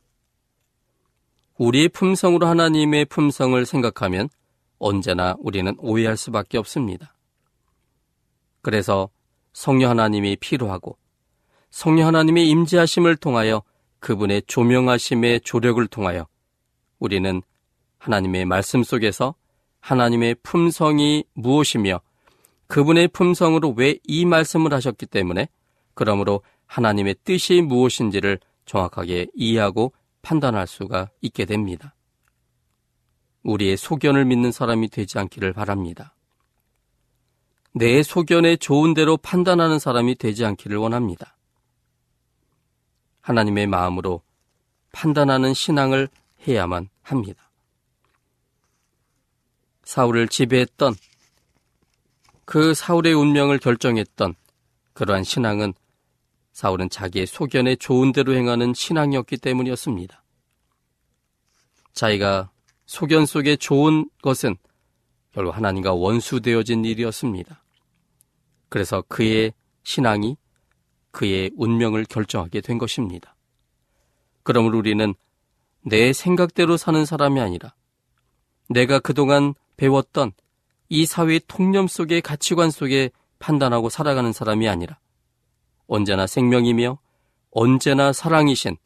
[1.58, 4.30] 우리의 품성으로 하나님의 품성을 생각하면
[4.78, 7.16] 언제나 우리는 오해할 수밖에 없습니다.
[8.62, 9.10] 그래서
[9.52, 10.98] 성령 하나님이 필요하고
[11.70, 13.64] 성령 하나님의 임재하심을 통하여
[14.00, 16.28] 그분의 조명하심의 조력을 통하여
[17.00, 17.42] 우리는
[17.98, 19.36] 하나님의 말씀 속에서
[19.82, 22.02] 하나님의 품성이 무엇이며
[22.68, 25.50] 그분의 품성으로 왜 이 말씀을 하셨기 때문에
[25.94, 31.96] 그러므로 하나님의 뜻이 무엇인지를 정확하게 이해하고 판단할 수가 있게 됩니다.
[33.42, 36.14] 우리의 소견을 믿는 사람이 되지 않기를 바랍니다.
[37.74, 41.36] 내 소견에 좋은 대로 판단하는 사람이 되지 않기를 원합니다.
[43.22, 44.22] 하나님의 마음으로
[44.92, 46.08] 판단하는 신앙을
[46.48, 47.50] 해야만 합니다.
[49.84, 50.94] 사울을 지배했던
[52.46, 54.36] 그 사울의 운명을 결정했던
[54.94, 55.74] 그러한 신앙은
[56.52, 60.24] 사울은 자기의 소견에 좋은 대로 행하는 신앙이었기 때문이었습니다.
[61.94, 62.52] 자기가
[62.86, 64.56] 소견 속에 좋은 것은
[65.32, 67.64] 결국 하나님과 원수되어진 일이었습니다.
[68.68, 70.38] 그래서 그의 신앙이
[71.12, 73.36] 그의 운명을 결정하게 된 것입니다.
[74.44, 75.14] 그러므로 우리는
[75.82, 77.74] 내 생각대로 사는 사람이 아니라
[78.70, 80.34] 내가 그동안 배웠던
[80.90, 85.00] 이 사회의 통념 속의 가치관 속에 판단하고 살아가는 사람이 아니라
[85.90, 87.00] 언제나 생명이며
[87.52, 88.78] 언제나 사랑이신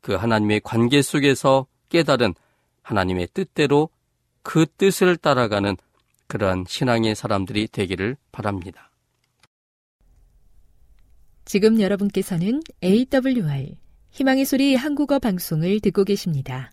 [0.00, 2.34] 그 하나님의 관계 속에서 깨달은
[2.82, 3.90] 하나님의 뜻대로
[4.42, 5.76] 그 뜻을 따라가는
[6.28, 8.90] 그러한 신앙의 사람들이 되기를 바랍니다.
[11.44, 13.76] 지금 여러분께서는 AWR
[14.10, 16.72] 희망의 소리 한국어 방송을 듣고 계십니다.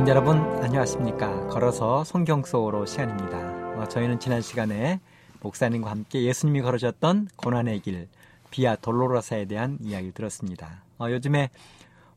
[0.00, 1.48] 시청자 여러분 안녕하십니까?
[1.48, 3.38] 걸어서 성경 속으로 시간입니다.
[3.78, 4.98] 어, 저희는 지난 시간에
[5.40, 8.08] 목사님과 함께 예수님이 걸으셨던 고난의 길
[8.50, 10.84] 비아 돌로로사에 대한 이야기를 들었습니다.
[10.98, 11.50] 어, 요즘에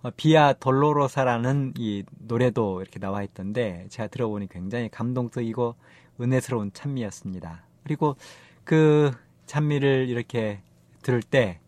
[0.01, 5.75] 어, 비아 돌로로사라는 이 노래도 이렇게 나와 있던데 제가 들어보니 굉장히 감동적이고
[6.21, 7.65] 은혜스러운 찬미였습니다.
[7.83, 8.15] 그리고
[8.63, 9.11] 그
[9.45, 10.61] 찬미를 이렇게
[11.01, 11.59] 들을 때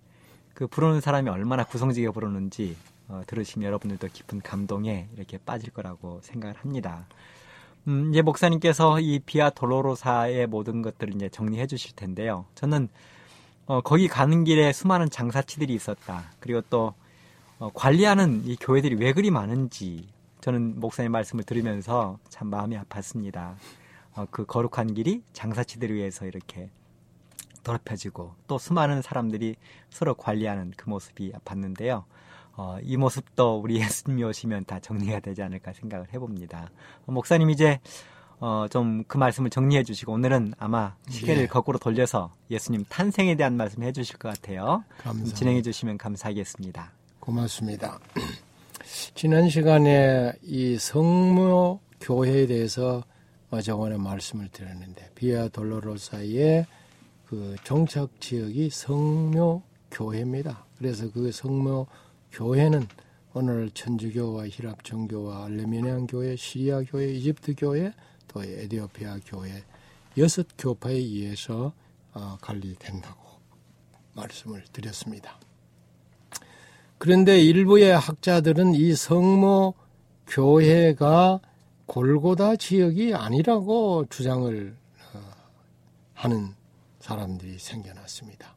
[0.56, 6.56] 그 부르는 사람이 얼마나 구성지게 부르는지 어, 들으시면 여러분들도 깊은 감동에 이렇게 빠질 거라고 생각을
[6.58, 7.06] 합니다.
[7.88, 12.46] 음, 이제 목사님께서 이 비아 돌로로사의 모든 것들을 이제 정리해 주실 텐데요.
[12.56, 12.90] 저는
[13.68, 16.26] 어, 거기 가는 길에 수많은 장사치들이 있었다.
[16.40, 16.94] 그리고 또
[17.60, 20.08] 어, 관리하는 이 교회들이 왜 그리 많은지
[20.42, 23.56] 저는 목사님 말씀을 들으면서 참 마음이 아팠습니다.
[24.16, 26.70] 어, 그 거룩한 길이 장사치들을 위해서 이렇게
[27.64, 29.56] 더럽혀지고 또 수많은 사람들이
[29.90, 32.04] 서로 관리하는 그 모습이 아팠는데요.
[32.58, 36.72] 어, 이 모습도 우리 예수님이 오시면 다 정리가 되지 않을까 생각을 해봅니다.
[37.06, 37.80] 어, 목사님 이제
[38.40, 41.48] 어, 좀 그 말씀을 정리해 주시고 오늘은 아마 시계를 네.
[41.48, 44.84] 거꾸로 돌려서 예수님 탄생에 대한 말씀을 해 주실 것 같아요.
[45.34, 46.92] 진행해 주시면 감사하겠습니다.
[47.20, 48.00] 고맙습니다.
[49.16, 53.04] 지난 시간에 이 성모 교회에 대해서
[53.64, 56.66] 저번에 말씀을 드렸는데 비아 돌로로사의
[57.26, 60.66] 그 정착 지역이 성묘 교회입니다.
[60.78, 61.88] 그래서 그 성묘
[62.36, 62.86] 교회는
[63.34, 67.94] 오늘 천주교와 히랍 정교와 알레미니안 교회, 시리아 교회, 이집트 교회,
[68.28, 69.64] 또 에디오피아 교회
[70.18, 71.72] 여섯 교파에 의해서
[72.14, 73.22] 어, 관리된다고
[74.16, 75.40] 말씀을 드렸습니다.
[76.98, 79.74] 그런데 일부의 학자들은 이 성모
[80.28, 81.40] 교회가
[81.86, 84.76] 골고다 지역이 아니라고 주장을
[85.14, 85.20] 어,
[86.14, 86.54] 하는
[87.00, 88.55] 사람들이 생겨났습니다.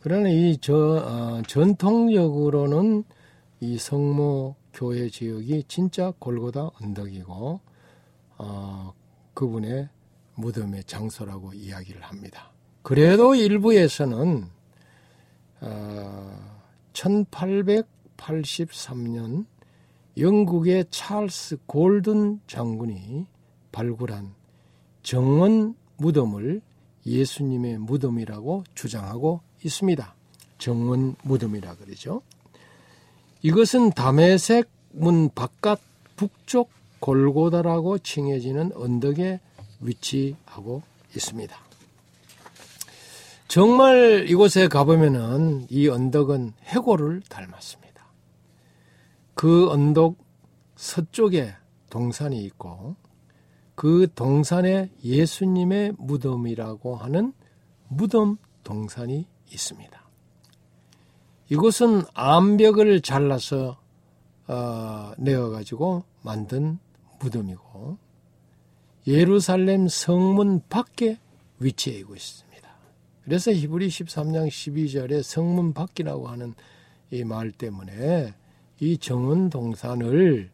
[0.00, 3.04] 그러나 이 저, 어, 전통적으로는
[3.60, 7.60] 이 성모 교회 지역이 진짜 골고다 언덕이고
[8.38, 8.92] 어,
[9.34, 9.88] 그분의
[10.36, 12.52] 무덤의 장소라고 이야기를 합니다.
[12.82, 14.44] 그래도 일부에서는
[15.62, 16.58] 어,
[16.92, 19.46] 1883년
[20.16, 23.26] 영국의 찰스 골든 장군이
[23.72, 24.32] 발굴한
[25.02, 26.62] 정원 무덤을
[27.04, 30.14] 예수님의 무덤이라고 주장하고 있습니다.
[30.58, 32.22] 정원 무덤이라 그러죠.
[33.42, 35.80] 이것은 담에색 문 바깥
[36.16, 39.40] 북쪽 골고다라고 칭해지는 언덕에
[39.80, 40.82] 위치하고
[41.14, 41.56] 있습니다.
[43.46, 48.04] 정말 이곳에 가보면은 이 언덕은 해골을 닮았습니다.
[49.34, 50.16] 그 언덕
[50.76, 51.54] 서쪽에
[51.88, 52.96] 동산이 있고
[53.74, 57.32] 그 동산에 예수님의 무덤이라고 하는
[57.88, 60.02] 무덤 동산이 있습니다.
[61.50, 63.80] 이곳은 암벽을 잘라서
[64.46, 66.78] 어, 내어가지고 만든
[67.20, 67.98] 무덤이고
[69.06, 71.18] 예루살렘 성문 밖에
[71.58, 72.68] 위치해 있습니다.
[73.24, 76.54] 그래서 히브리 13장 12절에 성문 밖이라고 하는
[77.10, 78.34] 이 말 때문에
[78.80, 80.50] 이 정은 동산을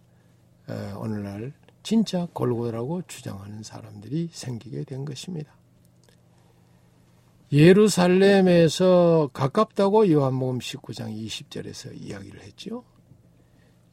[0.98, 5.52] 오늘날 진짜 골고라고 주장하는 사람들이 생기게 된 것입니다.
[7.54, 12.82] 예루살렘에서 가깝다고 요한복음 19장 20절에서 이야기를 했죠.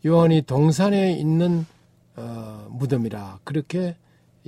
[0.04, 1.68] 요한이 동산에 있는
[2.16, 3.96] 어, 무덤이라 그렇게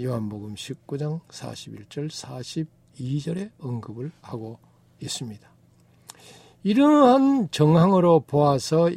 [0.01, 4.57] 요한복음 19장 41절 42절에 언급을 하고
[4.99, 5.47] 있습니다.
[6.63, 8.89] 이러한 정황으로 보아서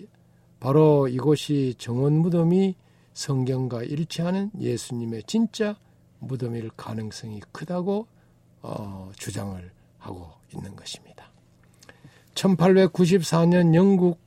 [0.59, 2.75] 바로 이곳이 정원 무덤이
[3.13, 5.77] 성경과 일치하는 예수님의 진짜
[6.21, 8.07] 무덤일 가능성이 크다고
[8.63, 9.76] 어, 주장을
[10.07, 11.31] 하고 있는 것입니다.
[12.35, 14.19] 1894년 영국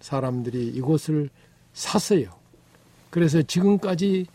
[0.00, 1.30] 사람들이 이곳을
[1.72, 2.30] 샀어요.
[3.10, 4.26] 그래서 지금까지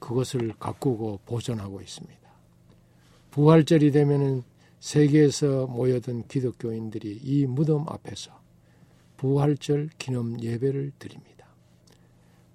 [0.00, 2.20] 그것을 가꾸고 보존하고 있습니다.
[3.30, 4.42] 부활절이 되면은
[4.80, 8.32] 세계에서 모여든 기독교인들이 이 무덤 앞에서
[9.18, 11.46] 부활절 기념 예배를 드립니다.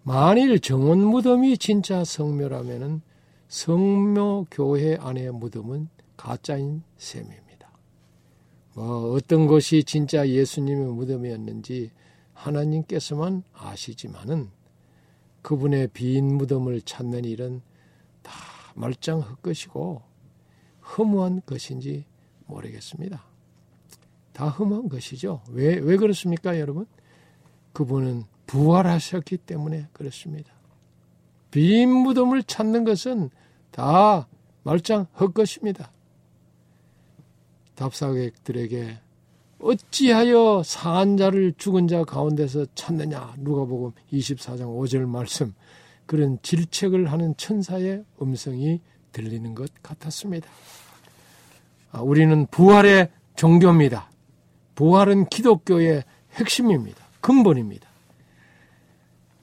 [0.03, 3.01] 만일 정원 무덤이 진짜 성묘라면은
[3.47, 5.88] 성묘 교회 안의 무덤은
[6.18, 7.45] 가짜인 셈입니다.
[8.76, 11.92] 뭐 어떤 것이 진짜 예수님의 무덤이었는지
[12.34, 14.50] 하나님께서만 아시지만은
[15.42, 17.62] 그분의 빈 무덤을 찾는 일은
[18.22, 18.34] 다
[18.76, 20.02] 말짱 헛것이고
[20.98, 22.04] 허무한 것인지
[22.48, 23.24] 모르겠습니다.
[24.34, 25.42] 다 허무한 것이죠.
[25.52, 26.86] 왜, 왜 그렇습니까, 여러분?
[27.72, 30.52] 그분은 부활하셨기 때문에 그렇습니다.
[31.50, 33.30] 빈 무덤을 찾는 것은
[33.72, 34.28] 다
[34.64, 35.95] 말짱 헛것입니다.
[37.76, 39.00] 답사객들에게
[39.60, 45.54] 어찌하여 사한 자를 죽은 자 가운데서 찾느냐 누가복음 24장 5절 말씀
[46.06, 50.48] 그런 질책을 하는 천사의 음성이 들리는 것 같았습니다.
[51.92, 54.12] 아, 우리는 부활의 종교입니다.
[54.76, 56.04] 부활은 기독교의
[56.34, 57.04] 핵심입니다.
[57.22, 57.88] 근본입니다.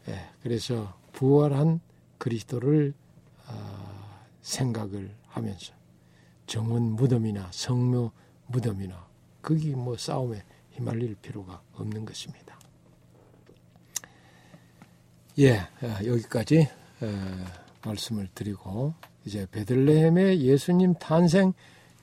[0.08, 1.80] 예, 그래서 부활한
[2.18, 2.92] 그리스도를
[3.48, 5.72] 어, 생각을 하면서
[6.46, 8.12] 정원 무덤이나 성묘
[8.52, 9.06] 무덤이나
[9.40, 10.42] 거기 뭐 싸움에
[10.72, 12.58] 휘말릴 필요가 없는 것입니다.
[15.38, 16.68] 예, 어, 여기까지
[17.00, 17.44] 어,
[17.84, 18.94] 말씀을 드리고
[19.24, 21.52] 이제 베들레헴의 예수님 탄생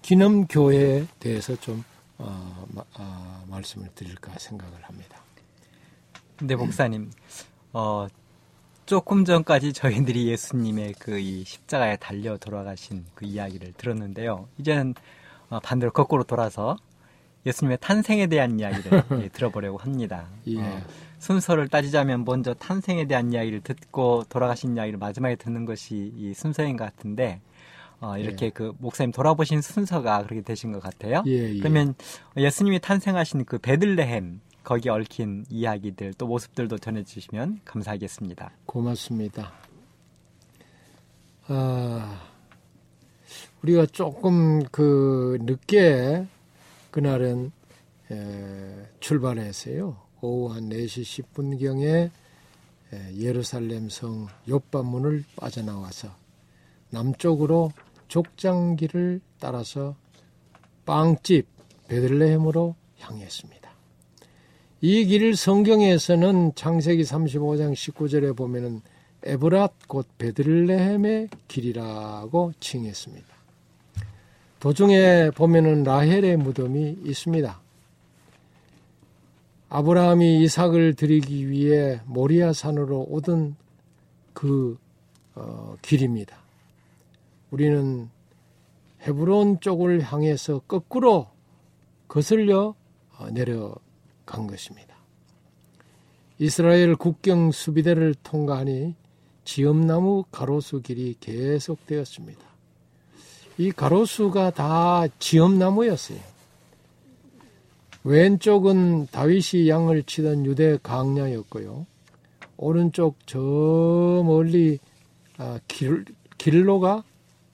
[0.01, 1.83] 기념 교회에 대해서 좀
[2.17, 2.65] 어,
[2.97, 5.21] 어, 말씀을 드릴까 생각을 합니다.
[6.37, 7.11] 근데 목사님,
[7.73, 8.07] 어,
[8.85, 14.47] 조금 전까지 저희들이 예수님의 그 이 십자가에 달려 돌아가신 그 이야기를 들었는데요.
[14.57, 15.01] 이제는 어,
[15.63, 16.77] 반대로 거꾸로 돌아서
[17.45, 20.27] 예수님의 탄생에 대한 이야기를 예, 들어보려고 합니다.
[20.47, 20.59] 예.
[20.61, 20.81] 어,
[21.19, 26.85] 순서를 따지자면 먼저 탄생에 대한 이야기를 듣고 돌아가신 이야기를 마지막에 듣는 것이 이 순서인 것
[26.85, 27.41] 같은데
[28.01, 28.49] 어, 이렇게 예.
[28.49, 31.23] 그 목사님 돌아보신 순서가 그렇게 되신 것 같아요.
[31.27, 31.59] 예, 예.
[31.59, 31.95] 그러면
[32.37, 38.51] 예수님이 탄생하신 그 베들레헴 거기 얽힌 이야기들 또 모습들도 전해주시면 감사하겠습니다.
[38.65, 39.51] 고맙습니다.
[41.47, 42.21] 아,
[43.63, 46.25] 우리가 조금 그 늦게
[46.91, 47.51] 그날은
[48.11, 49.97] 에, 출발했어요.
[50.21, 52.09] 오후 한 4시 10분경에
[53.17, 56.09] 예루살렘 성 요반문을 빠져나와서
[56.89, 57.71] 남쪽으로
[58.07, 59.95] 족장길을 따라서
[60.85, 61.45] 빵집
[61.87, 63.69] 베들레헴으로 향했습니다.
[64.81, 68.81] 이 길을 성경에서는 창세기 35장 19절에 보면은
[69.23, 73.28] 에브랏 곧 베들레헴의 길이라고 칭했습니다.
[74.59, 77.61] 도중에 보면은 라헬의 무덤이 있습니다.
[79.69, 83.55] 아브라함이 이삭을 드리기 위해 모리아 산으로 오던
[84.33, 84.77] 그
[85.35, 86.37] 어, 길입니다.
[87.51, 88.09] 우리는
[89.03, 91.27] 헤브론 쪽을 향해서 거꾸로
[92.07, 92.75] 거슬려
[93.17, 94.95] 어, 내려간 것입니다.
[96.37, 98.95] 이스라엘 국경 수비대를 통과하니
[99.45, 102.48] 지엄나무 가로수 길이 계속되었습니다.
[103.59, 106.17] 이 가로수가 다 지엄나무였어요.
[108.05, 111.85] 왼쪽은 다윗이 양을 치던 유대 강야였고요.
[112.55, 114.79] 오른쪽 저 멀리
[115.37, 116.05] 아, 길,
[116.37, 117.03] 길로가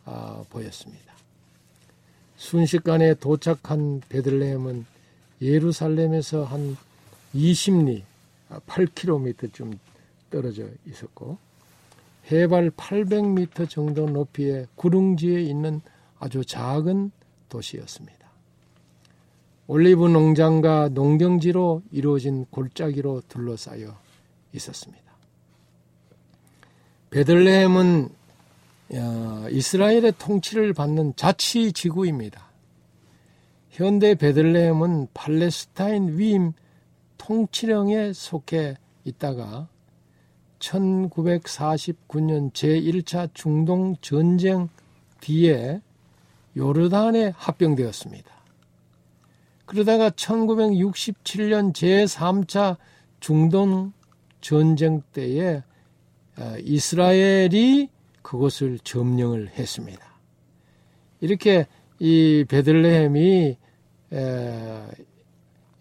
[0.05, 1.11] 아, 보였습니다.
[2.37, 4.85] 순식간에 도착한 베들레헴은
[5.41, 6.77] 예루살렘에서 한
[7.33, 8.03] 20리,
[8.67, 9.75] 8km쯤
[10.29, 11.39] 떨어져 있었고
[12.31, 15.81] 해발 800m 정도 높이의 구릉지에 있는
[16.25, 17.11] 아주 작은
[17.49, 18.27] 도시였습니다.
[19.67, 23.95] 올리브 농장과 농경지로 이루어진 골짜기로 둘러싸여
[24.53, 25.05] 있었습니다.
[27.11, 28.09] 베들레헴은
[28.93, 32.49] 어, 이스라엘의 통치를 받는 자치 지구입니다.
[33.69, 36.53] 현대 베들레헴은 팔레스타인 위임
[37.17, 39.67] 통치령에 속해 있다가
[40.57, 44.69] 1949년 제1차 중동 전쟁
[45.21, 45.81] 뒤에
[46.57, 48.31] 요르단에 합병되었습니다.
[49.65, 52.77] 그러다가 1967년 제3차
[53.19, 53.93] 중동
[54.41, 55.63] 전쟁 때에
[56.61, 57.89] 이스라엘이
[58.21, 60.03] 그곳을 점령을 했습니다.
[61.19, 61.65] 이렇게
[61.99, 63.57] 이 베들레헴이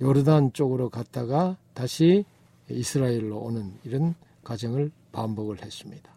[0.00, 2.24] 요르단 쪽으로 갔다가 다시
[2.70, 6.10] 이스라엘로 오는 이런 과정을 반복을 했습니다.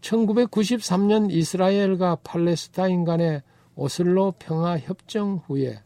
[0.00, 3.42] 1993년 이스라엘과 팔레스타인 간의
[3.78, 5.80] 오슬로 평화 협정 후에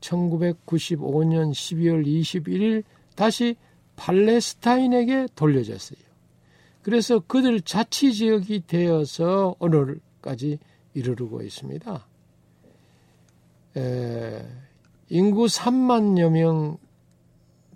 [0.00, 2.84] 1995년 12월 21일
[3.16, 3.56] 다시
[3.96, 5.98] 팔레스타인에게 돌려졌어요.
[6.82, 10.58] 그래서 그들 자치 지역이 되어서 오늘까지
[10.92, 12.06] 이르르고 있습니다.
[13.78, 14.46] 에,
[15.08, 16.76] 인구 3만여 명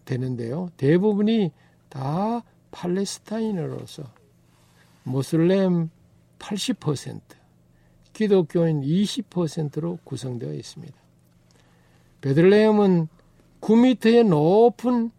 [0.05, 0.69] 되는데요.
[0.77, 1.53] 대부분이
[1.89, 2.43] 다
[2.73, 4.03] 팔레스타인으로서
[5.05, 5.89] 모슬렘
[6.39, 7.21] 80%,
[8.17, 10.95] 기독교인 20%로 구성되어 있습니다.
[12.23, 13.09] 베들레헴은
[13.61, 15.11] 9m의 높은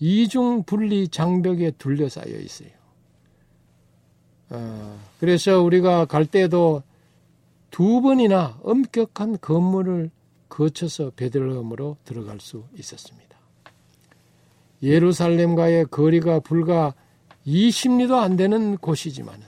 [0.00, 2.70] 이중 분리 장벽에 둘러싸여 있어요.
[4.48, 6.82] 어, 그래서 우리가 갈 때도
[7.70, 10.10] 두 번이나 엄격한 건물을
[10.48, 13.36] 거쳐서 베들레헴으로 들어갈 수 있었습니다.
[14.82, 16.94] 예루살렘과의 거리가 불과
[17.46, 19.42] 20리도 안 되는 곳이지만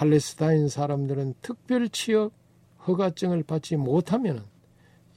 [0.00, 2.32] 팔레스타인 사람들은 특별 취업
[2.86, 4.46] 허가증을 받지 못하면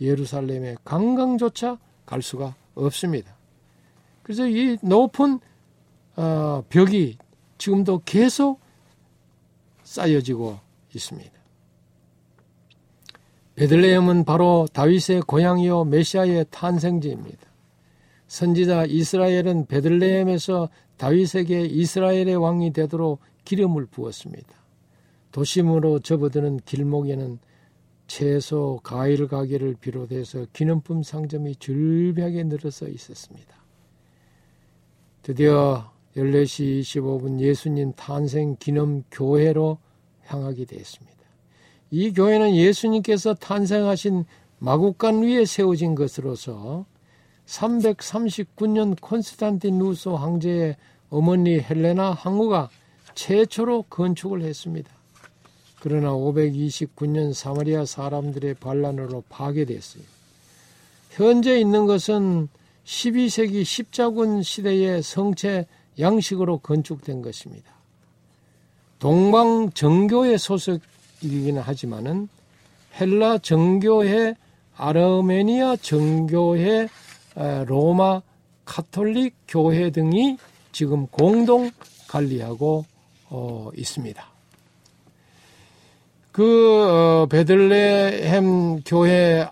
[0.02, 3.34] 예루살렘에 관광조차 갈 수가 없습니다.
[4.24, 5.40] 그래서 이 높은
[6.18, 7.18] 어, 벽이
[7.58, 8.60] 지금도 계속
[9.84, 10.60] 쌓여지고
[10.94, 11.32] 있습니다.
[13.56, 17.48] 베들레헴은 바로 다윗의 고향이요 메시아의 탄생지입니다.
[18.28, 20.68] 선지자 이스라엘은 베들레헴에서
[20.98, 24.63] 다윗에게 이스라엘의 왕이 되도록 기름을 부었습니다.
[25.34, 27.40] 도심으로 접어드는 길목에는
[28.08, 33.56] 채소, 과일 가게를 비롯해서 기념품 상점이 줄비하게 늘어서 있었습니다.
[35.24, 39.80] 드디어 14시 25분 예수님 탄생 기념 교회로
[40.26, 41.18] 향하게 되었습니다.
[41.90, 44.26] 이 교회는 예수님께서 탄생하신
[44.60, 46.86] 마국간 위에 세워진 것으로서
[47.48, 50.78] 339년 콘스탄티누스 황제의
[51.10, 52.70] 어머니 헬레나 항우가
[53.16, 55.03] 최초로 건축을 했습니다.
[55.84, 60.02] 그러나 529년 사마리아 사람들의 반란으로 파괴됐어요.
[61.10, 62.48] 현재 있는 것은
[62.86, 65.66] 12세기 십자군 시대의 성체
[66.00, 67.70] 양식으로 건축된 것입니다.
[69.00, 72.30] 동방 정교회 소속이기는 하지만은
[72.98, 74.36] 헬라 정교회,
[74.78, 76.88] 아르메니아 정교회,
[77.66, 78.22] 로마
[78.64, 80.38] 카톨릭 교회 등이
[80.72, 81.72] 지금 공동
[82.08, 82.86] 관리하고
[83.30, 84.33] 어, 있습니다.
[86.34, 89.48] 그 어, 베들레헴 교회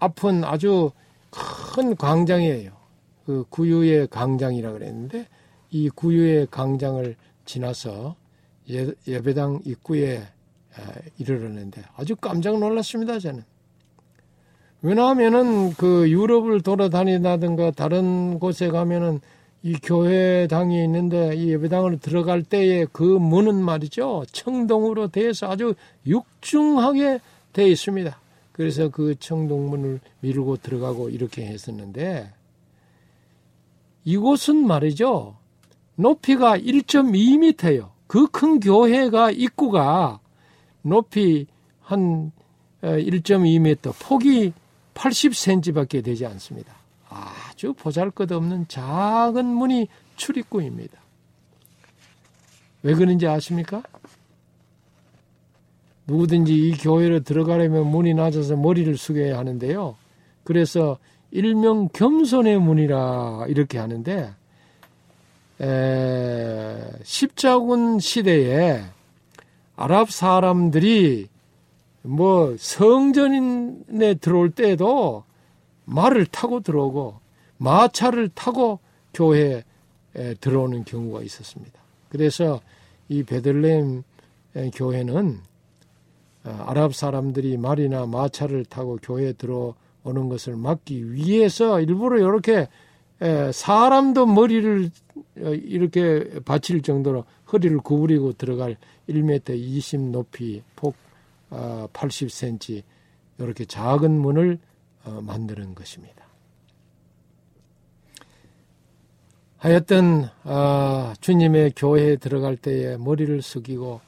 [0.00, 0.90] 앞은 아주
[1.30, 2.72] 큰 광장이에요.
[3.24, 5.28] 그 구유의 광장이라 그랬는데
[5.70, 7.14] 이 구유의 광장을
[7.44, 8.16] 지나서
[8.70, 10.24] 예, 예배당 입구에
[11.18, 13.44] 이르렀는데 아주 깜짝 놀랐습니다 저는.
[14.82, 19.20] 왜냐하면은 그 유럽을 돌아다니다든가 다른 곳에 가면은
[19.66, 25.74] 이 교회당이 있는데 이 예배당으로 들어갈 때에 그 문은 말이죠 청동으로 되어서 아주
[26.06, 27.18] 육중하게
[27.52, 28.16] 되어 있습니다.
[28.52, 32.32] 그래서 그 청동문을 밀고 들어가고 이렇게 했었는데
[34.04, 35.36] 이곳은 말이죠
[35.96, 37.90] 높이가 1.2m예요.
[38.06, 40.20] 그 큰 교회가 입구가
[40.82, 41.46] 높이
[41.80, 42.30] 한
[42.82, 44.52] 1.2m, 폭이
[44.94, 46.72] 80cm밖에 되지 않습니다.
[47.08, 50.98] 아 주 보잘것없는 작은 문이 출입구입니다.
[52.82, 53.82] 왜 그런지 아십니까?
[56.06, 59.96] 누구든지 이 교회로 들어가려면 문이 낮아서 머리를 숙여야 하는데요.
[60.44, 60.98] 그래서
[61.32, 64.32] 일명 겸손의 문이라 이렇게 하는데
[65.60, 68.84] 에, 십자군 시대에
[69.74, 71.28] 아랍 사람들이
[72.02, 75.24] 뭐 성전에 들어올 때도
[75.86, 77.25] 말을 타고 들어오고
[77.58, 78.80] 마차를 타고
[79.14, 79.62] 교회에
[80.40, 81.80] 들어오는 경우가 있었습니다.
[82.08, 82.60] 그래서
[83.08, 84.02] 이 베들레헴
[84.74, 85.40] 교회는
[86.44, 92.68] 어, 아랍 사람들이 말이나 마차를 타고 교회에 들어오는 것을 막기 위해서 일부러 이렇게
[93.52, 94.90] 사람도 머리를
[95.40, 98.76] 어, 이렇게 받칠 정도로 허리를 구부리고 들어갈
[99.08, 100.94] 1m 20 높이 폭
[101.50, 104.58] 80cm 어, 이렇게 작은 문을
[105.04, 106.25] 어, 만드는 것입니다.
[109.66, 110.28] 하여튼
[111.20, 114.00] 주님의 교회에 들어갈 때에 머리를 숙이고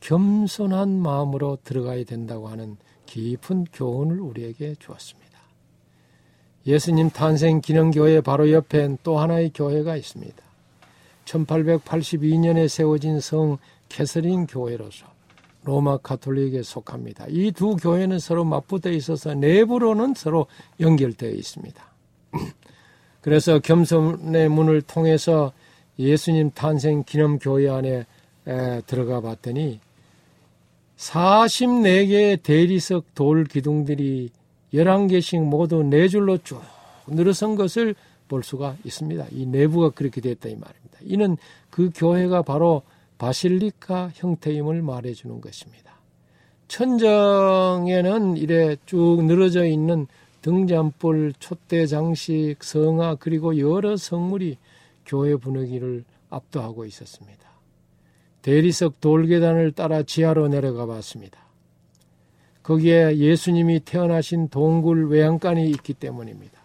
[0.00, 5.38] 겸손한 마음으로 들어가야 된다고 하는 깊은 교훈을 우리에게 주었습니다.
[6.66, 10.42] 예수님 탄생 기념교회 바로 옆엔 또 하나의 교회가 있습니다.
[11.26, 13.58] 1882년에 세워진 성
[13.90, 15.04] 캐서린 교회로서
[15.64, 17.26] 로마 카톨릭에 속합니다.
[17.28, 20.46] 이 두 교회는 서로 맞붙어 있어서 내부로는 서로
[20.80, 21.84] 연결되어 있습니다.
[23.26, 25.52] 그래서 겸손의 문을 통해서
[25.98, 28.06] 예수님 탄생 기념 교회 안에
[28.86, 29.80] 들어가 봤더니
[30.96, 34.30] 44개의 대리석 돌 기둥들이
[34.72, 36.62] 11개씩 모두 네 줄로 쭉
[37.08, 37.96] 늘어선 것을
[38.28, 39.26] 볼 수가 있습니다.
[39.32, 40.98] 이 내부가 그렇게 됐다 이 말입니다.
[41.02, 41.36] 이는
[41.68, 42.82] 그 교회가 바로
[43.18, 45.94] 바실리카 형태임을 말해주는 것입니다.
[46.68, 50.06] 천정에는 이래 쭉 늘어져 있는
[50.46, 54.58] 등잔불, 촛대 장식, 성화 그리고 여러 성물이
[55.04, 57.50] 교회 분위기를 압도하고 있었습니다.
[58.42, 61.40] 대리석 돌계단을 따라 지하로 내려가 봤습니다.
[62.62, 66.60] 거기에 예수님이 태어나신 동굴 외양간이 있기 때문입니다.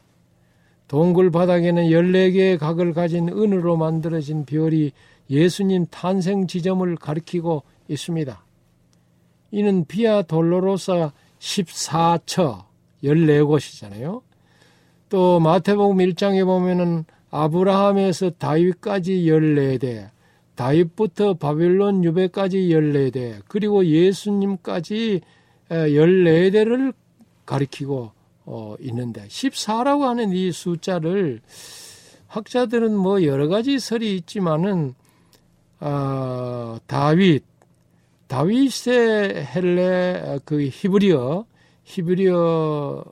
[0.87, 4.91] 동굴 바닥에는 14개의 각을 가진 은으로 만들어진 별이
[5.27, 8.43] 예수님 탄생 지점을 가리키고 있습니다.
[9.49, 12.70] 이는 비아 돌로로사 14처
[13.03, 14.21] 14곳이잖아요.
[15.09, 20.09] 또 마태복음 1장에 보면은 아브라함에서 다윗까지 14대,
[20.55, 25.21] 다윗부터 바빌론 유배까지 14대, 그리고 예수님까지
[25.69, 26.93] 14대를
[27.45, 28.11] 가리키고
[28.45, 31.41] 어, 있는데 14라고 하는 이 숫자를
[32.27, 34.93] 학자들은 뭐 여러 가지 설이 있지만은
[35.79, 37.43] 어, 다윗
[38.27, 41.45] 다윗의 헬레 그 히브리어
[41.91, 43.03] 히브리어의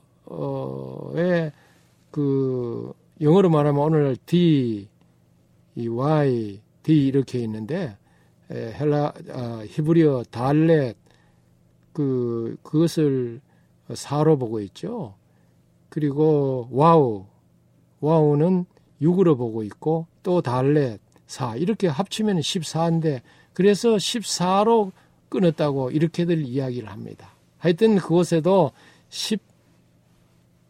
[2.10, 4.88] 그 영어로 말하면 오늘 D,
[5.74, 7.96] 이 Y, D 이렇게 있는데
[8.50, 10.96] 헬라 아, 히브리어 달렛
[11.92, 13.40] 그 그것을
[13.94, 15.14] 사로 보고 있죠.
[15.88, 17.26] 그리고 와우
[18.00, 18.64] 와우는
[19.02, 23.20] 6으로 보고 있고 또 달렛 4 이렇게 합치면 14인데
[23.52, 24.92] 그래서 14로
[25.28, 27.34] 끊었다고 이렇게들 이야기를 합니다.
[27.60, 28.72] 하여튼 그곳에도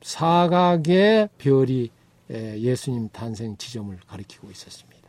[0.02, 1.90] 14각의 별이
[2.28, 5.00] 예수님 탄생 지점을 가리키고 있었습니다.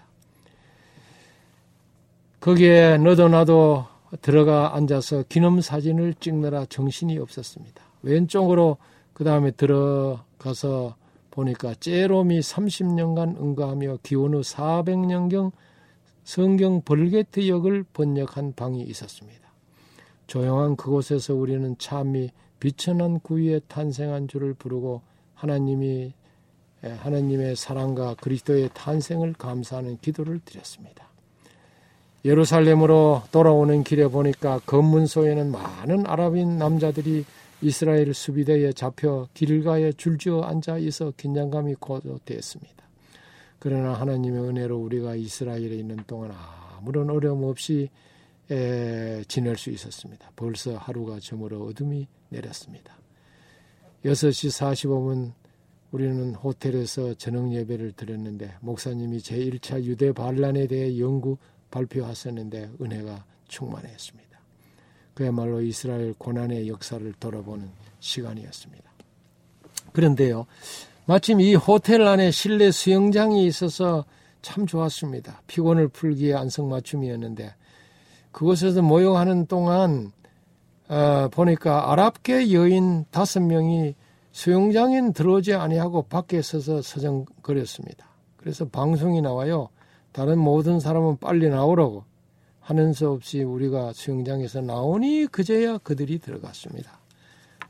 [2.40, 3.86] 거기에 너도 나도
[4.22, 7.84] 들어가 앉아서 기념 사진을 찍느라 정신이 없었습니다.
[8.02, 8.78] 왼쪽으로
[9.14, 10.96] 그 다음에 들어가서
[11.30, 15.52] 보니까 제롬이 30년간 응가하며 기원 후 400년경
[16.24, 19.41] 성경 벌게트 역을 번역한 방이 있었습니다.
[20.32, 22.30] 조용한 그곳에서 우리는 참이
[22.62, 25.02] 비천한 구위에 탄생한 줄을 부르고
[25.34, 26.14] 하나님이
[26.82, 31.10] 하나님의 사랑과 그리스도의 탄생을 감사하는 기도를 드렸습니다.
[32.24, 37.26] 예루살렘으로 돌아오는 길에 보니까 검문소에는 많은 아랍인 남자들이
[37.62, 42.86] 이스라엘 수비대에 잡혀 길가에 줄지어 앉아 있어 긴장감이 고조되었습니다.
[43.60, 46.32] 그러나 하나님의 은혜로 우리가 이스라엘에 있는 동안
[46.78, 47.90] 아무런 어려움 없이
[48.52, 50.32] 에, 지낼 수 있었습니다.
[50.36, 52.98] 벌써 하루가 저물어 어둠이 내렸습니다.
[54.04, 55.34] 6시 45분
[55.92, 61.38] 우리는 호텔에서 저녁 예배를 드렸는데 목사님이 제1차 유대 반란에 대해 연구
[61.70, 64.40] 발표하셨는데 은혜가 충만했습니다.
[65.14, 68.92] 그야말로 이스라엘 고난의 역사를 돌아보는 시간이었습니다.
[69.92, 70.46] 그런데요,
[71.06, 74.06] 마침 이 호텔 안에 실내 수영장이 있어서
[74.42, 75.42] 참 좋았습니다.
[75.48, 77.54] 피곤을 풀기에 안성맞춤이었는데
[78.32, 80.12] 그곳에서 모욕하는 동안
[80.88, 83.96] 어, 보니까 아랍계 여인 다섯 명이
[84.32, 88.06] 수영장엔 들어오지 아니하고 밖에 서서 서정거렸습니다.
[88.38, 89.70] 그래서 방송이 나와요.
[90.12, 92.04] 다른 모든 사람은 빨리 나오라고
[92.60, 97.00] 하는 수 없이 우리가 수영장에서 나오니 그제야 그들이 들어갔습니다.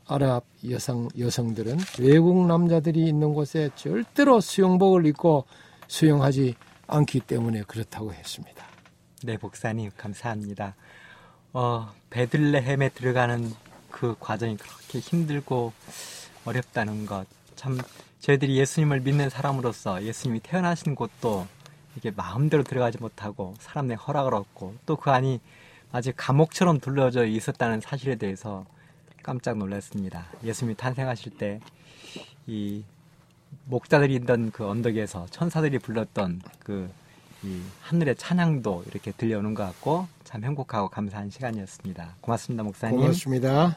[0.06, 5.44] 아랍 여성, 여성들은 외국 남자들이 있는 곳에 절대로 수영복을 입고
[5.86, 6.54] 수영하지
[6.86, 8.71] 않기 때문에 그렇다고 했습니다.
[9.24, 10.74] 네, 목사님, 감사합니다.
[11.52, 13.52] 어, 베들레헴에 들어가는
[13.90, 15.72] 그 과정이 그렇게 힘들고
[16.44, 17.26] 어렵다는 것.
[17.56, 17.78] 참,
[18.20, 21.46] 저희들이 예수님을 믿는 사람으로서 예수님이 태어나신 곳도
[21.96, 25.40] 이게 마음대로 들어가지 못하고 사람의 허락을 얻고 또 그 안이
[25.92, 28.64] 아직 감옥처럼 둘러져 있었다는 사실에 대해서
[29.22, 30.26] 깜짝 놀랐습니다.
[30.44, 31.60] 예수님이 탄생하실 때
[32.46, 32.82] 이
[33.66, 36.90] 목자들이 있던 그 언덕에서 천사들이 불렀던 그
[37.44, 42.16] 이 하늘의 찬양도 이렇게 들려오는 것 같고 참 행복하고 감사한 시간이었습니다.
[42.20, 42.98] 고맙습니다, 목사님.
[42.98, 43.76] 고맙습니다.